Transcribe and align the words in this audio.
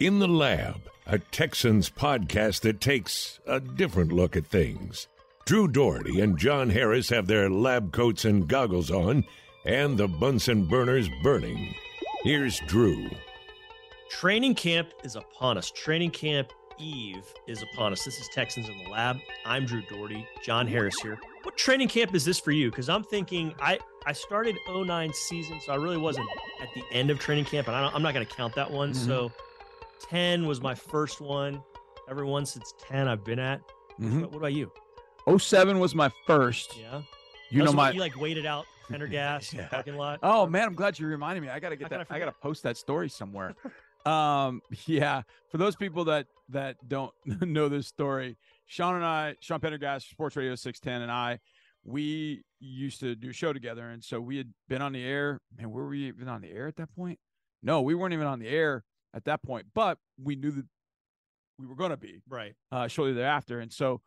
In 0.00 0.20
the 0.20 0.28
Lab, 0.28 0.88
a 1.08 1.18
Texans 1.18 1.90
podcast 1.90 2.60
that 2.60 2.80
takes 2.80 3.40
a 3.48 3.58
different 3.58 4.12
look 4.12 4.36
at 4.36 4.46
things. 4.46 5.08
Drew 5.44 5.66
Dougherty 5.66 6.20
and 6.20 6.38
John 6.38 6.70
Harris 6.70 7.08
have 7.08 7.26
their 7.26 7.50
lab 7.50 7.90
coats 7.92 8.24
and 8.24 8.46
goggles 8.46 8.92
on, 8.92 9.24
and 9.64 9.98
the 9.98 10.06
Bunsen 10.06 10.66
burners 10.66 11.08
burning. 11.24 11.74
Here's 12.22 12.60
Drew. 12.68 13.10
Training 14.08 14.54
camp 14.54 14.90
is 15.02 15.16
upon 15.16 15.58
us. 15.58 15.72
Training 15.72 16.12
camp 16.12 16.52
eve 16.78 17.24
is 17.48 17.64
upon 17.64 17.92
us. 17.92 18.04
This 18.04 18.20
is 18.20 18.28
Texans 18.28 18.68
in 18.68 18.78
the 18.84 18.90
Lab. 18.90 19.16
I'm 19.44 19.66
Drew 19.66 19.82
Dougherty. 19.82 20.24
John 20.44 20.68
Harris 20.68 21.00
here. 21.00 21.18
What 21.42 21.56
training 21.56 21.88
camp 21.88 22.14
is 22.14 22.24
this 22.24 22.38
for 22.38 22.52
you? 22.52 22.70
Because 22.70 22.88
I'm 22.88 23.02
thinking 23.02 23.52
I 23.60 23.80
I 24.06 24.12
started 24.12 24.54
09 24.68 25.12
season, 25.12 25.60
so 25.60 25.72
I 25.72 25.76
really 25.76 25.96
wasn't 25.96 26.28
at 26.62 26.68
the 26.72 26.84
end 26.92 27.10
of 27.10 27.18
training 27.18 27.46
camp, 27.46 27.66
and 27.66 27.76
I 27.76 27.92
am 27.92 28.02
not 28.02 28.14
going 28.14 28.24
to 28.24 28.32
count 28.32 28.54
that 28.54 28.70
one. 28.70 28.92
Mm-hmm. 28.92 29.04
So 29.04 29.32
10 30.08 30.46
was 30.46 30.60
my 30.60 30.74
first 30.74 31.20
one. 31.20 31.62
Every 32.08 32.24
one 32.24 32.46
since 32.46 32.72
10 32.88 33.08
I've 33.08 33.24
been 33.24 33.38
at. 33.38 33.60
Mm-hmm. 34.00 34.22
What, 34.22 34.36
about 34.36 34.52
you? 34.52 34.72
07 35.36 35.78
was 35.78 35.94
my 35.94 36.10
first. 36.26 36.78
Yeah. 36.78 37.02
You 37.50 37.64
know 37.64 37.72
my 37.72 37.92
you 37.92 38.00
like 38.00 38.18
waited 38.18 38.44
out 38.44 38.66
Pendergast 38.90 39.52
yeah. 39.54 39.68
parking 39.68 39.96
lot. 39.96 40.20
Oh 40.22 40.46
man, 40.46 40.68
I'm 40.68 40.74
glad 40.74 40.98
you 40.98 41.06
reminded 41.06 41.42
me. 41.42 41.48
I 41.48 41.60
gotta 41.60 41.76
get 41.76 41.90
How 41.90 41.98
that. 41.98 42.06
I, 42.10 42.16
I, 42.16 42.18
gotta 42.18 42.34
post 42.42 42.62
that 42.64 42.76
story 42.76 43.08
somewhere. 43.08 43.54
um, 44.06 44.60
yeah. 44.86 45.22
For 45.50 45.58
those 45.58 45.76
people 45.76 46.04
that 46.04 46.26
that 46.50 46.76
don't 46.88 47.12
know 47.42 47.68
this 47.68 47.86
story, 47.86 48.36
Sean 48.66 48.96
and 48.96 49.04
I, 49.04 49.36
Sean 49.40 49.60
Pendergast, 49.60 50.10
Sports 50.10 50.36
Radio 50.36 50.54
610, 50.54 51.02
and 51.02 51.10
I, 51.10 51.38
we 51.84 52.42
used 52.60 53.00
to 53.00 53.14
do 53.14 53.30
a 53.30 53.32
show 53.32 53.52
together, 53.52 53.88
and 53.88 54.02
so 54.02 54.20
we 54.20 54.36
had 54.36 54.52
been 54.68 54.82
on 54.82 54.92
the 54.92 55.02
air. 55.02 55.40
Man, 55.56 55.70
were 55.70 55.88
we 55.88 56.08
even 56.08 56.28
on 56.28 56.42
the 56.42 56.50
air 56.50 56.66
at 56.66 56.76
that 56.76 56.94
point? 56.94 57.18
No, 57.62 57.82
we 57.82 57.94
weren't 57.94 58.12
even 58.12 58.26
on 58.26 58.38
the 58.38 58.48
air 58.48 58.84
at 59.14 59.24
that 59.24 59.42
point, 59.42 59.66
but 59.74 59.98
we 60.22 60.36
knew 60.36 60.50
that 60.50 60.66
we 61.58 61.66
were 61.66 61.74
going 61.74 61.90
to 61.90 61.96
be 61.96 62.20
right 62.28 62.54
uh, 62.70 62.88
shortly 62.88 63.14
thereafter, 63.14 63.60
and 63.60 63.72
so 63.72 64.00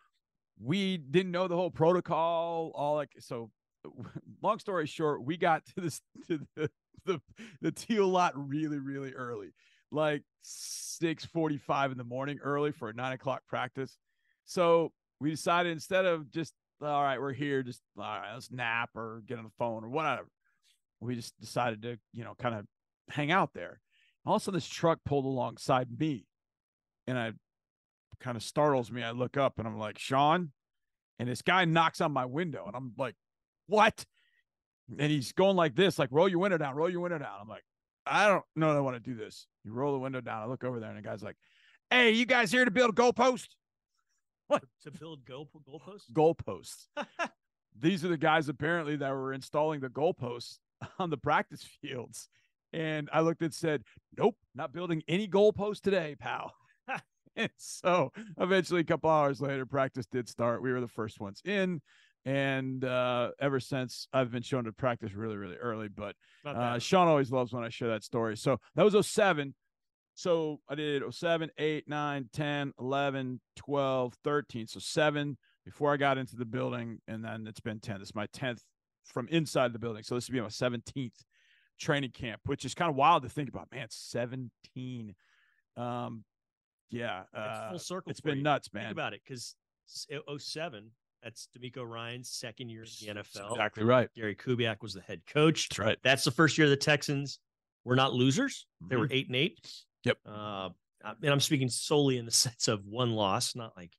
we 0.60 0.98
didn't 0.98 1.32
know 1.32 1.48
the 1.48 1.56
whole 1.56 1.72
protocol. 1.72 2.72
All 2.76 2.96
like 2.96 3.12
so. 3.20 3.50
Long 4.44 4.60
story 4.60 4.86
short, 4.86 5.24
we 5.24 5.38
got 5.38 5.66
to 5.66 5.82
this 5.82 6.02
to 6.28 6.40
the 6.56 6.70
the, 7.06 7.22
the 7.62 7.72
teal 7.72 8.08
lot 8.08 8.34
really 8.36 8.78
really 8.78 9.14
early, 9.14 9.50
like 9.92 10.24
six 10.44 11.26
forty 11.26 11.58
five 11.58 11.92
in 11.92 11.98
the 11.98 12.04
morning, 12.04 12.40
early 12.44 12.72
for 12.72 12.90
a 12.90 12.94
nine 12.94 13.14
o'clock 13.14 13.42
practice. 13.48 13.98
So 14.46 14.92
we 15.20 15.30
decided 15.30 15.72
instead 15.72 16.06
of 16.06 16.32
just 16.32 16.54
all 16.82 17.04
right, 17.04 17.20
we're 17.20 17.34
here, 17.34 17.64
just 17.64 17.82
all 17.98 18.04
right, 18.04 18.34
let's 18.34 18.52
nap 18.52 18.90
or 18.96 19.22
get 19.28 19.38
on 19.38 19.44
the 19.44 19.52
phone 19.58 19.84
or 19.84 19.90
whatever. 19.90 20.28
We 21.00 21.16
just 21.16 21.40
decided 21.40 21.82
to, 21.84 21.98
you 22.14 22.24
know, 22.24 22.36
kind 22.40 22.56
of 22.56 22.66
hang 23.10 23.32
out 23.32 23.52
there. 23.54 23.80
All 24.26 24.36
of 24.36 24.42
a 24.42 24.44
sudden, 24.44 24.58
this 24.58 24.68
truck 24.68 25.00
pulled 25.06 25.26
alongside 25.26 25.88
me, 26.00 26.26
and 27.08 27.18
I 27.18 27.32
kind 28.20 28.38
of 28.38 28.44
startles 28.44 28.92
me. 28.92 29.04
I 29.04 29.12
look 29.12 29.36
up 29.36 29.58
and 29.58 29.68
I'm 29.68 29.80
like, 29.80 29.98
Sean, 29.98 30.52
and 31.20 31.28
this 31.28 31.42
guy 31.42 31.66
knocks 31.66 32.02
on 32.02 32.12
my 32.12 32.26
window, 32.26 32.66
and 32.68 32.76
I'm 32.76 32.94
like, 32.98 33.16
what? 33.68 34.06
And 34.98 35.12
he's 35.12 35.32
going 35.32 35.56
like 35.56 35.76
this, 35.76 35.98
like, 35.98 36.10
roll 36.12 36.30
your 36.30 36.40
window 36.40 36.58
down, 36.58 36.76
roll 36.76 36.90
your 36.90 37.00
window 37.00 37.18
down. 37.18 37.38
I'm 37.42 37.48
like, 37.48 37.64
I 38.06 38.28
don't 38.28 38.44
know 38.56 38.72
that 38.74 38.78
I 38.78 38.82
want 38.82 38.96
to 38.96 39.10
do 39.10 39.16
this. 39.16 39.48
You 39.64 39.74
roll 39.74 39.94
the 39.94 40.00
window 40.00 40.22
down. 40.22 40.42
I 40.42 40.46
look 40.46 40.64
over 40.64 40.80
there, 40.80 40.90
and 40.90 40.98
the 40.98 41.08
guy's 41.08 41.24
like, 41.24 41.38
Hey, 41.90 42.12
you 42.12 42.26
guys 42.26 42.52
here 42.52 42.64
to 42.64 42.72
build 42.72 42.92
a 42.92 42.94
goalpost? 42.94 43.48
What? 44.48 44.64
To 44.84 44.92
build 44.92 45.24
goal 45.24 45.48
goalposts? 45.66 46.12
Goalposts. 46.12 46.88
These 47.80 48.04
are 48.04 48.10
the 48.10 48.18
guys 48.18 48.50
apparently 48.50 48.98
that 48.98 49.12
were 49.12 49.32
installing 49.32 49.80
the 49.80 49.88
goalposts 49.88 50.58
on 51.00 51.10
the 51.10 51.16
practice 51.16 51.64
fields. 51.82 52.28
And 52.74 53.10
I 53.12 53.22
looked 53.22 53.42
and 53.42 53.54
said, 53.54 53.84
Nope, 54.18 54.36
not 54.56 54.74
building 54.74 55.04
any 55.08 55.28
goalposts 55.28 55.82
today, 55.82 56.16
pal. 56.20 56.54
and 57.36 57.50
so 57.58 58.12
eventually, 58.40 58.82
a 58.82 58.86
couple 58.86 59.10
hours 59.10 59.42
later, 59.42 59.66
practice 59.66 60.06
did 60.06 60.30
start. 60.30 60.62
We 60.62 60.72
were 60.72 60.82
the 60.82 60.88
first 60.88 61.20
ones 61.20 61.42
in. 61.46 61.82
And 62.24 62.86
uh, 62.86 63.32
ever 63.40 63.60
since, 63.60 64.08
I've 64.14 64.32
been 64.32 64.44
shown 64.44 64.66
to 64.66 64.72
practice 64.72 65.14
really, 65.14 65.38
really 65.38 65.56
early. 65.56 65.88
But 65.88 66.16
uh, 66.46 66.78
Sean 66.80 67.08
always 67.08 67.32
loves 67.32 67.52
when 67.52 67.64
I 67.64 67.70
share 67.70 67.90
that 67.90 68.04
story. 68.04 68.38
So 68.38 68.60
that 68.76 68.86
was 68.86 69.08
07. 69.08 69.56
So 70.14 70.60
I 70.70 70.76
did 70.76 71.02
07, 71.10 71.50
8, 71.58 71.86
9, 71.88 72.30
10, 72.32 72.74
11, 72.80 73.42
12, 73.56 74.14
13. 74.24 74.68
So 74.68 74.80
seven 74.80 75.38
before 75.66 75.94
I 75.94 75.98
got 75.98 76.18
into 76.18 76.36
the 76.36 76.46
building. 76.46 77.00
And 77.08 77.24
then 77.24 77.48
it's 77.48 77.60
been 77.60 77.80
10. 77.80 78.00
This 78.00 78.10
is 78.10 78.16
my 78.16 78.28
10th 78.28 78.60
from 79.06 79.28
inside 79.30 79.74
the 79.74 79.80
building. 79.80 80.04
So 80.04 80.16
this 80.16 80.30
would 80.30 80.34
be 80.34 80.42
my 80.42 80.48
17th 80.48 81.24
training 81.82 82.12
camp, 82.12 82.42
which 82.46 82.64
is 82.64 82.74
kind 82.74 82.90
of 82.90 82.96
wild 82.96 83.24
to 83.24 83.30
think 83.30 83.50
about. 83.50 83.68
Man, 83.72 83.88
17. 83.90 85.16
Um, 85.76 86.24
yeah, 86.90 87.24
uh, 87.34 87.70
full 87.70 87.80
circle. 87.80 88.12
It's 88.12 88.22
been 88.22 88.38
you. 88.38 88.44
nuts, 88.44 88.74
man. 88.74 88.84
Think 88.84 88.92
about 88.94 89.14
it, 89.14 89.22
because 89.26 89.56
07, 89.88 90.92
that's 91.24 91.48
DeMeco 91.58 91.88
Ryans' 91.88 92.30
second 92.30 92.70
year 92.70 92.84
in 92.84 93.16
the 93.16 93.22
NFL. 93.22 93.52
exactly 93.52 93.84
right. 93.84 94.10
Gary 94.16 94.36
Kubiak 94.36 94.82
was 94.82 94.94
the 94.94 95.02
head 95.02 95.22
coach. 95.28 95.70
That's 95.70 95.80
right. 95.80 95.98
That's 96.04 96.24
the 96.24 96.32
first 96.32 96.58
year 96.58 96.70
the 96.70 96.76
Texans. 96.76 97.40
We're 97.84 97.96
not 97.96 98.14
losers. 98.14 98.68
Mm-hmm. 98.84 98.90
They 98.90 98.96
were 98.98 99.06
mm-hmm. 99.06 99.14
eight 99.14 99.28
and 99.28 99.36
eight. 99.36 99.60
Yep. 100.04 100.18
Uh, 100.26 100.70
and 101.04 101.32
I'm 101.32 101.40
speaking 101.40 101.70
solely 101.70 102.18
in 102.18 102.26
the 102.26 102.32
sense 102.32 102.68
of 102.68 102.86
one 102.86 103.12
loss, 103.12 103.56
not 103.56 103.74
like, 103.78 103.92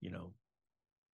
you 0.00 0.10
know, 0.10 0.32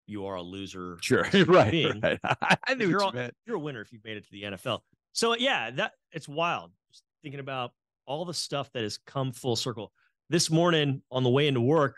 you 0.07 0.27
are 0.27 0.35
a 0.35 0.43
loser. 0.43 0.99
Sure. 1.01 1.27
right. 1.47 1.87
right. 2.03 2.19
I 2.67 2.75
knew 2.75 2.89
you're, 2.89 3.01
you 3.01 3.07
all, 3.07 3.31
you're 3.47 3.57
a 3.57 3.61
winner 3.61 3.81
if 3.81 3.93
you've 3.93 4.05
made 4.05 4.17
it 4.17 4.25
to 4.25 4.33
the 4.33 4.43
NFL. 4.43 4.81
So 5.13 5.37
yeah, 5.37 5.71
that 5.73 5.93
it's 6.13 6.29
wild. 6.29 6.71
Just 6.91 7.05
thinking 7.23 7.41
about 7.41 7.73
all 8.07 8.25
the 8.25 8.35
stuff 8.35 8.71
that 8.73 8.83
has 8.83 8.99
come 9.07 9.33
full 9.33 9.57
circle. 9.57 9.93
This 10.31 10.51
morning 10.51 11.03
on 11.11 11.23
the 11.23 11.31
way 11.31 11.47
into 11.47 11.61
work, 11.61 11.97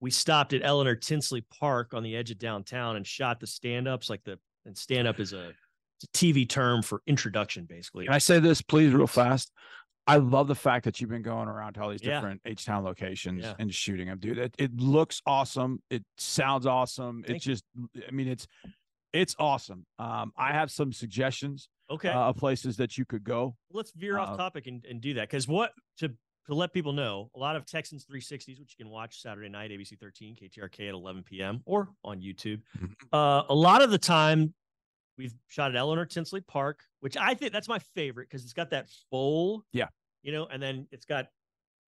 we 0.00 0.10
stopped 0.10 0.52
at 0.52 0.62
Eleanor 0.64 0.94
Tinsley 0.94 1.44
Park 1.58 1.94
on 1.94 2.02
the 2.02 2.16
edge 2.16 2.30
of 2.30 2.38
downtown 2.38 2.96
and 2.96 3.06
shot 3.06 3.40
the 3.40 3.46
stand-ups. 3.46 4.08
Like 4.08 4.22
the 4.24 4.38
and 4.64 4.76
stand-up 4.76 5.18
is 5.18 5.32
a, 5.32 5.52
a 6.02 6.06
TV 6.14 6.48
term 6.48 6.82
for 6.82 7.02
introduction, 7.06 7.64
basically. 7.64 8.06
Can 8.06 8.14
I 8.14 8.18
say 8.18 8.38
this, 8.38 8.62
please, 8.62 8.92
real 8.92 9.06
fast? 9.06 9.50
I 10.06 10.16
love 10.16 10.48
the 10.48 10.54
fact 10.54 10.84
that 10.84 11.00
you've 11.00 11.10
been 11.10 11.22
going 11.22 11.48
around 11.48 11.74
to 11.74 11.82
all 11.82 11.90
these 11.90 12.00
different. 12.00 12.40
H 12.44 12.64
Town 12.64 12.84
locations 12.84 13.44
yeah. 13.44 13.54
and 13.58 13.72
shooting 13.72 14.08
them, 14.08 14.18
dude. 14.18 14.38
It, 14.38 14.54
it 14.58 14.76
looks 14.76 15.22
awesome. 15.26 15.80
It 15.90 16.02
sounds 16.18 16.66
awesome. 16.66 17.22
Thank 17.24 17.36
it's 17.36 17.44
just, 17.44 17.64
I 18.06 18.10
mean, 18.10 18.28
it's 18.28 18.46
it's 19.12 19.36
awesome. 19.38 19.86
Um, 19.98 20.32
I 20.36 20.52
have 20.52 20.70
some 20.70 20.92
suggestions 20.92 21.68
okay. 21.92 22.08
uh, 22.08 22.32
places 22.32 22.76
that 22.76 22.98
you 22.98 23.04
could 23.04 23.24
go. 23.24 23.56
Let's 23.70 23.92
veer 23.92 24.18
uh, 24.18 24.22
off 24.22 24.36
topic 24.36 24.66
and, 24.66 24.84
and 24.88 25.00
do 25.00 25.14
that 25.14 25.28
because 25.28 25.46
what 25.48 25.72
to 25.98 26.12
to 26.46 26.54
let 26.54 26.72
people 26.72 26.92
know 26.92 27.30
a 27.36 27.38
lot 27.38 27.54
of 27.54 27.64
texans 27.64 28.04
360s 28.04 28.58
which 28.58 28.74
you 28.76 28.84
can 28.84 28.90
watch 28.90 29.22
saturday 29.22 29.48
night 29.48 29.70
abc 29.70 29.96
13 29.96 30.34
ktrk 30.34 30.88
at 30.88 30.92
11 30.92 31.22
p.m 31.22 31.60
or 31.66 31.90
on 32.02 32.20
youtube. 32.20 32.60
Mm-hmm. 32.76 32.92
uh, 33.12 33.44
a 33.48 33.54
lot 33.54 33.80
of 33.80 33.92
the 33.92 33.98
time 33.98 34.52
we've 35.16 35.32
shot 35.46 35.70
at 35.70 35.76
eleanor 35.76 36.04
tinsley 36.04 36.40
park 36.40 36.80
which 36.98 37.16
i 37.16 37.32
think 37.32 37.52
that's 37.52 37.68
my 37.68 37.78
favorite 37.94 38.28
because 38.28 38.42
it's 38.42 38.54
got 38.54 38.70
that 38.70 38.88
bowl 39.12 39.62
yeah. 39.72 39.86
you 40.24 40.32
know 40.32 40.46
and 40.46 40.60
then 40.60 40.88
it's 40.90 41.04
got 41.04 41.26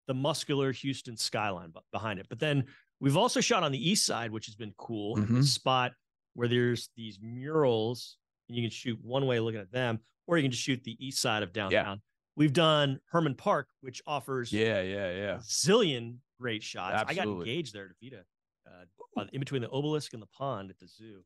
the 0.06 0.14
muscular 0.14 0.72
houston 0.72 1.16
skyline 1.16 1.72
behind 1.92 2.18
it. 2.18 2.26
But 2.28 2.38
then 2.38 2.64
we've 3.00 3.16
also 3.16 3.40
shot 3.40 3.62
on 3.62 3.72
the 3.72 3.90
east 3.90 4.04
side 4.04 4.30
which 4.30 4.46
has 4.46 4.54
been 4.54 4.72
cool 4.76 5.16
mm-hmm. 5.16 5.42
spot 5.42 5.92
where 6.34 6.48
there's 6.48 6.88
these 6.96 7.18
murals 7.22 8.16
you 8.48 8.62
can 8.62 8.70
shoot 8.70 8.98
one 9.02 9.26
way 9.26 9.40
looking 9.40 9.60
at 9.60 9.72
them, 9.72 10.00
or 10.26 10.36
you 10.36 10.42
can 10.42 10.50
just 10.50 10.62
shoot 10.62 10.82
the 10.84 10.96
east 11.04 11.20
side 11.20 11.42
of 11.42 11.52
downtown. 11.52 11.70
Yeah. 11.70 11.94
We've 12.34 12.52
done 12.52 13.00
Hermann 13.10 13.34
Park, 13.34 13.68
which 13.82 14.02
offers 14.06 14.52
yeah, 14.52 14.80
yeah, 14.80 15.12
yeah, 15.12 15.36
zillion 15.42 16.16
great 16.40 16.62
shots. 16.62 16.94
Absolutely. 16.94 17.20
I 17.20 17.24
got 17.24 17.38
engaged 17.38 17.74
there 17.74 17.88
to 17.88 17.94
feed 17.94 18.14
a 18.14 18.24
uh, 18.70 19.24
in 19.32 19.40
between 19.40 19.62
the 19.62 19.70
obelisk 19.70 20.12
and 20.14 20.22
the 20.22 20.28
pond 20.28 20.70
at 20.70 20.78
the 20.78 20.86
zoo. 20.86 21.22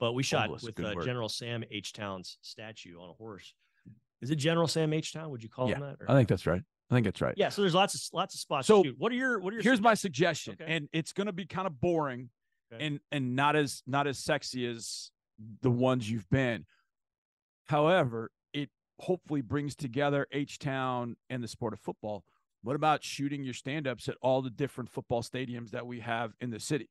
But 0.00 0.12
we 0.12 0.22
shot 0.22 0.46
obelisk, 0.46 0.66
with 0.66 0.80
uh, 0.80 0.94
General 1.02 1.28
Sam 1.28 1.64
Houston's 1.70 2.38
statue 2.42 3.00
on 3.00 3.10
a 3.10 3.12
horse. 3.12 3.54
Is 4.20 4.30
it 4.30 4.36
General 4.36 4.66
Sam 4.66 4.92
H. 4.92 5.12
Town? 5.12 5.30
Would 5.30 5.42
you 5.42 5.48
call 5.48 5.68
yeah, 5.68 5.76
him 5.76 5.80
that? 5.82 5.96
Or? 6.00 6.10
I 6.10 6.14
think 6.14 6.28
that's 6.28 6.46
right. 6.46 6.62
I 6.90 6.94
think 6.94 7.04
that's 7.04 7.20
right. 7.20 7.34
Yeah. 7.36 7.50
So 7.50 7.62
there's 7.62 7.74
lots 7.74 7.94
of 7.94 8.00
lots 8.12 8.34
of 8.34 8.40
spots. 8.40 8.66
So 8.66 8.82
what 8.96 9.12
are 9.12 9.16
your 9.16 9.40
what 9.40 9.52
are 9.52 9.56
your? 9.56 9.62
Here's 9.62 9.80
my 9.80 9.94
suggestion, 9.94 10.56
okay. 10.60 10.72
and 10.72 10.88
it's 10.92 11.12
going 11.12 11.26
to 11.26 11.32
be 11.32 11.46
kind 11.46 11.66
of 11.66 11.80
boring, 11.80 12.30
okay. 12.72 12.84
and 12.84 13.00
and 13.12 13.36
not 13.36 13.56
as 13.56 13.82
not 13.86 14.06
as 14.06 14.18
sexy 14.18 14.66
as 14.66 15.10
the 15.62 15.70
ones 15.70 16.10
you've 16.10 16.28
been. 16.30 16.66
However, 17.66 18.30
it 18.52 18.70
hopefully 18.98 19.40
brings 19.42 19.76
together 19.76 20.26
H 20.32 20.58
Town 20.58 21.16
and 21.30 21.42
the 21.42 21.48
sport 21.48 21.72
of 21.72 21.80
football. 21.80 22.24
What 22.62 22.76
about 22.76 23.04
shooting 23.04 23.44
your 23.44 23.54
stand 23.54 23.86
ups 23.86 24.08
at 24.08 24.16
all 24.20 24.42
the 24.42 24.50
different 24.50 24.90
football 24.90 25.22
stadiums 25.22 25.70
that 25.70 25.86
we 25.86 26.00
have 26.00 26.32
in 26.40 26.50
the 26.50 26.60
city? 26.60 26.90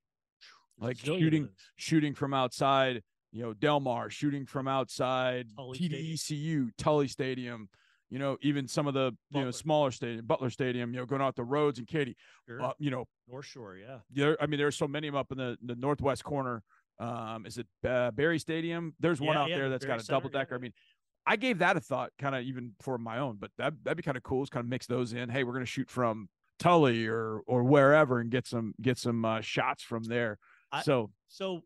Like 0.79 0.97
shooting 0.97 1.49
shooting 1.75 2.13
from 2.13 2.33
outside, 2.33 3.03
you 3.31 3.41
know, 3.41 3.53
Delmar, 3.53 4.09
shooting 4.09 4.45
from 4.45 4.67
outside 4.67 5.47
Tully 5.55 5.77
TDECU, 5.77 6.17
Stadium. 6.17 6.73
Tully 6.77 7.07
Stadium, 7.07 7.69
you 8.09 8.19
know, 8.19 8.37
even 8.41 8.67
some 8.67 8.87
of 8.87 8.93
the 8.93 9.11
Butler. 9.31 9.39
you 9.39 9.45
know 9.45 9.51
smaller 9.51 9.91
stadium, 9.91 10.25
Butler 10.25 10.49
Stadium, 10.51 10.93
you 10.93 10.99
know, 10.99 11.05
going 11.05 11.21
out 11.21 11.35
the 11.35 11.43
roads 11.43 11.79
and 11.79 11.87
Katy, 11.87 12.15
sure. 12.47 12.61
uh, 12.61 12.73
you 12.77 12.91
know, 12.91 13.05
North 13.27 13.45
Shore, 13.45 13.75
yeah. 13.75 13.97
There, 14.11 14.41
I 14.41 14.45
mean, 14.45 14.59
there's 14.59 14.77
so 14.77 14.87
many 14.87 15.07
of 15.07 15.13
them 15.13 15.19
up 15.19 15.31
in 15.31 15.37
the, 15.37 15.57
the 15.63 15.75
northwest 15.75 16.23
corner 16.23 16.63
um, 16.99 17.45
is 17.45 17.57
it 17.57 17.67
uh, 17.87 18.11
Barry 18.11 18.39
Stadium? 18.39 18.93
There's 18.99 19.19
one 19.21 19.37
out 19.37 19.49
yeah, 19.49 19.57
there 19.57 19.69
that's 19.69 19.85
Barry 19.85 19.97
got 19.97 20.01
a 20.01 20.05
Center, 20.05 20.15
double 20.17 20.29
decker. 20.29 20.55
Yeah. 20.55 20.59
I 20.59 20.61
mean, 20.61 20.73
I 21.25 21.35
gave 21.35 21.59
that 21.59 21.75
a 21.77 21.79
thought, 21.81 22.11
kind 22.17 22.35
of 22.35 22.43
even 22.43 22.73
for 22.81 22.97
my 22.97 23.19
own, 23.19 23.37
but 23.39 23.51
that 23.57 23.73
that'd 23.83 23.97
be 23.97 24.03
kind 24.03 24.17
of 24.17 24.23
cool. 24.23 24.43
Is 24.43 24.49
kind 24.49 24.63
of 24.63 24.69
mix 24.69 24.87
those 24.87 25.13
in. 25.13 25.29
Hey, 25.29 25.43
we're 25.43 25.53
gonna 25.53 25.65
shoot 25.65 25.89
from 25.89 26.29
Tully 26.59 27.05
or 27.07 27.41
or 27.47 27.63
wherever 27.63 28.19
and 28.19 28.29
get 28.31 28.47
some 28.47 28.73
get 28.81 28.97
some 28.97 29.25
uh, 29.25 29.41
shots 29.41 29.83
from 29.83 30.03
there. 30.05 30.39
I- 30.71 30.81
so 30.83 31.11
So 31.27 31.61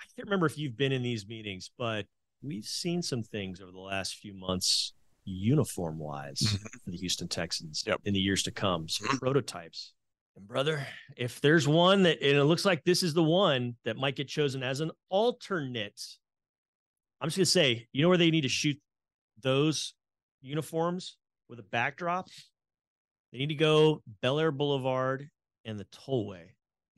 I 0.00 0.04
can't 0.16 0.26
remember 0.26 0.46
if 0.46 0.56
you've 0.58 0.76
been 0.76 0.92
in 0.92 1.02
these 1.02 1.26
meetings, 1.26 1.70
but 1.78 2.06
we've 2.42 2.64
seen 2.64 3.02
some 3.02 3.22
things 3.22 3.60
over 3.60 3.70
the 3.72 3.78
last 3.78 4.16
few 4.16 4.34
months, 4.34 4.92
uniform 5.24 5.98
wise, 5.98 6.58
for 6.84 6.90
the 6.90 6.96
Houston 6.96 7.28
Texans 7.28 7.82
Yep. 7.86 8.00
in 8.04 8.12
the 8.14 8.20
years 8.20 8.42
to 8.44 8.50
come. 8.50 8.88
Some 8.88 9.18
prototypes. 9.18 9.92
And 10.36 10.48
brother, 10.48 10.86
if 11.16 11.40
there's 11.40 11.68
one 11.68 12.02
that 12.04 12.20
and 12.20 12.36
it 12.36 12.44
looks 12.44 12.64
like 12.64 12.84
this 12.84 13.02
is 13.02 13.14
the 13.14 13.22
one 13.22 13.76
that 13.84 13.96
might 13.96 14.16
get 14.16 14.28
chosen 14.28 14.62
as 14.62 14.80
an 14.80 14.90
alternate, 15.08 16.00
I'm 17.20 17.28
just 17.28 17.36
gonna 17.36 17.46
say, 17.46 17.86
you 17.92 18.02
know 18.02 18.08
where 18.08 18.18
they 18.18 18.30
need 18.30 18.42
to 18.42 18.48
shoot 18.48 18.78
those 19.40 19.94
uniforms 20.42 21.16
with 21.48 21.58
a 21.58 21.64
backdrop? 21.64 22.28
They 23.32 23.38
need 23.38 23.48
to 23.48 23.54
go 23.54 24.02
Bellaire 24.22 24.56
Boulevard 24.56 25.28
and 25.64 25.78
the 25.78 25.86
tollway 25.86 26.50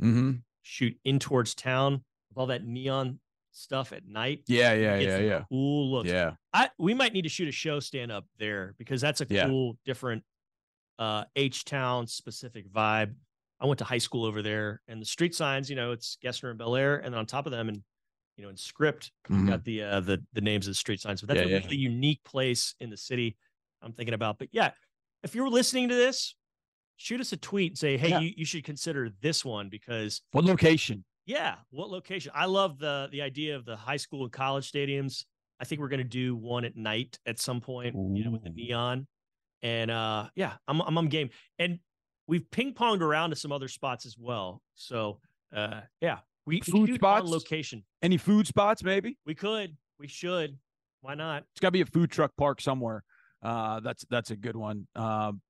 mm-hmm. 0.02 0.32
shoot 0.62 0.96
in 1.04 1.18
towards 1.18 1.54
town 1.54 2.02
with 2.30 2.38
all 2.38 2.46
that 2.46 2.64
neon 2.64 3.18
stuff 3.52 3.92
at 3.92 4.06
night. 4.06 4.42
yeah, 4.46 4.72
yeah, 4.74 4.98
yeah, 4.98 5.18
yeah, 5.18 5.42
Cool 5.48 5.90
look. 5.92 6.06
yeah. 6.06 6.32
I 6.52 6.70
we 6.78 6.94
might 6.94 7.12
need 7.12 7.22
to 7.22 7.28
shoot 7.28 7.48
a 7.48 7.52
show 7.52 7.80
stand 7.80 8.10
up 8.12 8.26
there 8.38 8.74
because 8.78 9.00
that's 9.00 9.20
a 9.20 9.26
Yeah. 9.28 9.46
cool, 9.46 9.76
different 9.84 10.24
uh 10.98 11.24
H 11.36 11.64
Town 11.66 12.06
specific 12.06 12.70
vibe. 12.70 13.14
I 13.60 13.66
went 13.66 13.78
to 13.78 13.84
high 13.84 13.98
school 13.98 14.24
over 14.24 14.42
there 14.42 14.82
and 14.88 15.00
the 15.00 15.06
street 15.06 15.34
signs, 15.34 15.70
you 15.70 15.76
know, 15.76 15.92
it's 15.92 16.18
Gessner 16.22 16.50
and 16.50 16.58
Bellaire, 16.58 16.96
and 17.02 17.12
then 17.12 17.18
on 17.18 17.26
top 17.26 17.46
of 17.46 17.52
them 17.52 17.68
and 17.68 17.82
you 18.36 18.44
know, 18.44 18.50
in 18.50 18.56
script, 18.56 19.12
Mhm. 19.30 19.48
got 19.48 19.64
the 19.64 19.82
uh 19.82 20.00
the 20.00 20.22
the 20.34 20.42
names 20.42 20.66
of 20.66 20.70
the 20.72 20.74
street 20.74 21.00
signs. 21.00 21.22
But 21.22 21.28
that's 21.28 21.40
Yeah, 21.40 21.46
a 21.46 21.50
yeah. 21.50 21.64
really 21.64 21.76
unique 21.76 22.22
place 22.24 22.74
in 22.80 22.90
the 22.90 22.96
city 22.96 23.36
I'm 23.80 23.92
thinking 23.94 24.12
about. 24.14 24.38
But 24.38 24.48
yeah, 24.52 24.72
if 25.22 25.34
you're 25.34 25.48
listening 25.48 25.88
to 25.88 25.94
this, 25.94 26.34
shoot 26.96 27.18
us 27.20 27.32
a 27.32 27.38
tweet 27.38 27.72
and 27.72 27.78
say, 27.78 27.96
hey, 27.96 28.10
Yeah. 28.10 28.18
you, 28.20 28.34
you 28.36 28.44
should 28.44 28.62
consider 28.64 29.10
this 29.20 29.42
one 29.42 29.70
because 29.70 30.20
What 30.32 30.44
location? 30.44 31.02
yeah, 31.24 31.56
what 31.70 31.88
location? 31.88 32.30
I 32.34 32.44
love 32.44 32.78
the 32.78 33.08
the 33.10 33.22
idea 33.22 33.56
of 33.56 33.64
the 33.64 33.76
high 33.76 33.96
school 33.96 34.24
and 34.24 34.32
college 34.32 34.70
stadiums. 34.70 35.24
I 35.58 35.64
think 35.64 35.80
we're 35.80 35.88
gonna 35.88 36.04
do 36.04 36.36
one 36.36 36.66
at 36.66 36.76
night 36.76 37.18
at 37.24 37.38
some 37.38 37.62
point, 37.62 37.94
you 37.94 38.22
know, 38.22 38.32
with 38.32 38.42
the 38.44 38.50
neon. 38.50 39.06
And 39.62 39.90
uh 39.90 40.28
yeah, 40.34 40.58
I'm 40.68 40.82
I'm 40.82 40.98
on 40.98 41.08
game. 41.08 41.30
And 41.58 41.78
we've 42.26 42.50
ping 42.50 42.74
ponged 42.74 43.00
around 43.00 43.30
to 43.30 43.36
some 43.36 43.52
other 43.52 43.68
spots 43.68 44.06
as 44.06 44.16
well. 44.18 44.62
So 44.74 45.20
uh 45.54 45.82
yeah, 46.00 46.18
we 46.46 46.60
Food 46.60 46.94
spots? 46.94 47.28
location. 47.28 47.84
Any 48.02 48.16
food 48.16 48.46
spots? 48.46 48.82
Maybe 48.82 49.18
We 49.26 49.34
could, 49.34 49.76
we 49.98 50.06
should. 50.08 50.58
Why 51.00 51.14
not? 51.14 51.44
it's 51.52 51.60
got 51.60 51.68
to 51.68 51.72
be 51.72 51.82
a 51.82 51.86
food 51.86 52.10
truck 52.10 52.32
park 52.36 52.60
somewhere. 52.60 53.04
Uh, 53.42 53.80
that's 53.80 54.04
that's 54.10 54.30
a 54.30 54.36
good 54.36 54.56
one. 54.56 54.88
Um, 54.96 55.40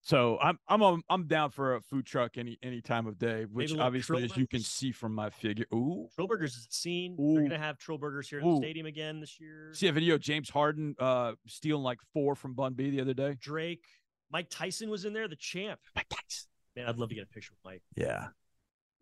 so 0.00 0.38
I'm 0.42 0.58
I'm 0.66 0.82
um, 0.82 1.02
I'm 1.08 1.28
down 1.28 1.50
for 1.50 1.76
a 1.76 1.80
food 1.80 2.04
truck 2.04 2.36
any 2.36 2.58
any 2.62 2.80
time 2.80 3.06
of 3.06 3.18
day, 3.18 3.44
which 3.44 3.76
obviously 3.76 4.24
as 4.24 4.36
you 4.36 4.48
can 4.48 4.58
see 4.60 4.90
from 4.90 5.14
my 5.14 5.30
figure. 5.30 5.66
Ooh, 5.72 6.08
Trill 6.16 6.26
Burgers 6.26 6.56
is 6.56 6.66
a 6.68 6.74
scene. 6.74 7.16
They're 7.16 7.42
gonna 7.42 7.58
have 7.58 7.78
Trill 7.78 7.98
Burgers 7.98 8.28
here 8.28 8.40
in 8.40 8.50
the 8.50 8.56
stadium 8.56 8.86
again 8.86 9.20
this 9.20 9.38
year. 9.38 9.70
see 9.72 9.86
a 9.86 9.92
video 9.92 10.16
of 10.16 10.20
James 10.20 10.50
Harden 10.50 10.96
uh 10.98 11.32
stealing 11.46 11.84
like 11.84 12.00
four 12.12 12.34
from 12.34 12.54
Bun 12.54 12.74
B 12.74 12.90
the 12.90 13.00
other 13.00 13.14
day. 13.14 13.36
Drake, 13.38 13.84
Mike 14.32 14.48
Tyson 14.50 14.88
was 14.90 15.04
in 15.04 15.12
there, 15.12 15.28
the 15.28 15.36
champ. 15.36 15.78
Mike 15.94 16.08
Tyson. 16.08 16.48
Man, 16.76 16.86
I'd 16.88 16.96
love 16.98 17.10
to 17.10 17.14
get 17.14 17.24
a 17.24 17.26
picture 17.26 17.52
with 17.52 17.70
Mike. 17.72 17.82
Yeah. 17.96 18.28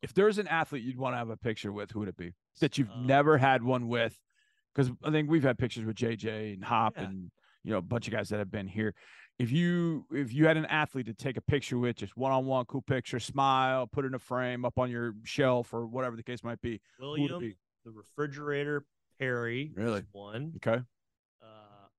If 0.02 0.12
there's 0.14 0.38
an 0.38 0.48
athlete 0.48 0.82
you'd 0.82 0.98
want 0.98 1.14
to 1.14 1.18
have 1.18 1.30
a 1.30 1.36
picture 1.36 1.72
with, 1.72 1.90
who 1.92 2.00
would 2.00 2.08
it 2.08 2.16
be? 2.16 2.32
That 2.60 2.78
you've 2.78 2.90
Um, 2.90 3.06
never 3.06 3.38
had 3.38 3.62
one 3.62 3.86
with? 3.88 4.18
Because 4.74 4.90
I 5.04 5.10
think 5.10 5.30
we've 5.30 5.42
had 5.42 5.58
pictures 5.58 5.84
with 5.84 5.96
JJ 5.96 6.54
and 6.54 6.64
Hop 6.64 6.94
Yeah. 6.96 7.04
and 7.04 7.30
you 7.62 7.70
know 7.72 7.78
a 7.78 7.82
bunch 7.82 8.06
of 8.08 8.12
guys 8.12 8.28
that 8.30 8.38
have 8.38 8.50
been 8.50 8.66
here. 8.66 8.94
If 9.38 9.52
you 9.52 10.06
if 10.10 10.32
you 10.32 10.46
had 10.46 10.56
an 10.56 10.66
athlete 10.66 11.06
to 11.06 11.14
take 11.14 11.36
a 11.36 11.40
picture 11.42 11.78
with, 11.78 11.96
just 11.96 12.16
one 12.16 12.32
on 12.32 12.46
one, 12.46 12.64
cool 12.66 12.82
picture, 12.82 13.20
smile, 13.20 13.86
put 13.86 14.04
it 14.04 14.08
in 14.08 14.14
a 14.14 14.18
frame 14.18 14.64
up 14.64 14.78
on 14.78 14.90
your 14.90 15.14
shelf 15.24 15.72
or 15.74 15.86
whatever 15.86 16.16
the 16.16 16.22
case 16.22 16.42
might 16.42 16.60
be. 16.60 16.80
Who 16.98 17.10
would 17.10 17.16
it 17.18 17.22
William, 17.32 17.40
be? 17.40 17.56
the 17.84 17.90
refrigerator, 17.92 18.84
Perry. 19.18 19.72
Really? 19.74 20.00
is 20.00 20.06
One. 20.12 20.52
Okay. 20.56 20.82
Uh, 21.42 21.46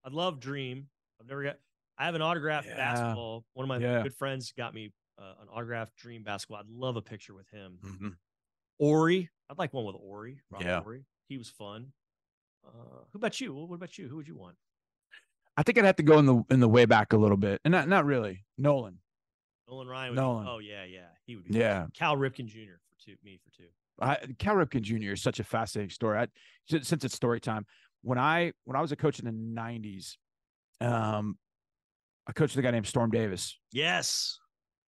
I 0.06 0.10
love 0.10 0.40
Dream. 0.40 0.88
I've 1.20 1.28
never 1.28 1.44
got. 1.44 1.58
I 2.02 2.06
have 2.06 2.16
an 2.16 2.22
autographed 2.24 2.68
Yeah. 2.68 2.78
basketball. 2.78 3.46
One 3.54 3.64
of 3.64 3.68
my 3.68 3.78
Yeah. 3.78 4.02
good 4.02 4.16
friends 4.16 4.52
got 4.54 4.74
me 4.74 4.92
uh, 5.20 5.36
an 5.40 5.50
autographed 5.50 5.96
Dream 5.98 6.24
basketball. 6.24 6.58
I'd 6.58 6.68
love 6.70 6.96
a 6.96 7.02
picture 7.02 7.36
with 7.36 7.48
him. 7.52 7.78
Mm-hmm. 7.84 8.10
Horry. 8.80 9.30
I'd 9.52 9.60
like 9.60 9.72
one 9.72 9.86
with 9.86 9.96
Horry. 9.96 10.42
Robert 10.50 10.66
Yeah. 10.66 10.82
Horry. 10.82 11.06
He 11.28 11.38
was 11.38 11.48
fun. 11.48 11.94
Uh, 12.66 13.04
who 13.12 13.18
about 13.20 13.40
you? 13.40 13.54
What 13.54 13.76
about 13.76 14.00
you? 14.00 14.08
Who 14.10 14.16
would 14.16 14.28
you 14.28 14.36
want? 14.36 14.56
I 15.56 15.62
think 15.62 15.78
I'd 15.78 15.86
have 15.86 15.98
to 15.98 16.04
go 16.04 16.18
in 16.18 16.26
the 16.26 16.44
in 16.50 16.60
the 16.60 16.68
way 16.68 16.86
back 16.86 17.14
a 17.14 17.18
little 17.18 17.38
bit, 17.38 17.62
and 17.64 17.72
not 17.72 17.88
not 17.88 18.06
really. 18.06 18.46
Nolan. 18.58 18.98
Nolan 19.70 19.88
Ryan. 19.88 20.16
Nolan. 20.16 20.46
Be, 20.46 20.50
oh 20.50 20.58
yeah, 20.58 20.86
yeah. 20.86 21.10
He 21.28 21.36
would 21.36 21.46
be. 21.46 21.54
Yeah. 21.60 21.86
Cal 21.94 22.18
Ripken 22.18 22.48
Jr. 22.48 22.78
for 22.90 23.06
two. 23.06 23.16
Me 23.24 23.40
for 23.44 23.52
two. 23.56 23.68
I, 24.02 24.18
Cal 24.40 24.56
Ripken 24.56 24.82
Jr. 24.82 25.12
is 25.12 25.22
such 25.22 25.40
a 25.40 25.44
fascinating 25.44 25.92
story. 25.92 26.18
I, 26.18 26.28
since 26.68 26.88
since 26.88 27.04
it's 27.06 27.14
story 27.16 27.40
time, 27.40 27.68
when 28.02 28.18
I 28.18 28.54
when 28.64 28.76
I 28.76 28.82
was 28.82 28.92
a 28.92 28.96
coach 28.96 29.20
in 29.20 29.26
the 29.26 29.32
'90s, 29.62 30.18
um, 30.80 31.38
I 32.28 32.32
coached 32.34 32.56
a 32.58 32.62
guy 32.62 32.72
named 32.72 32.88
Storm 32.88 33.10
Davis, 33.12 33.58
Yes. 33.72 34.38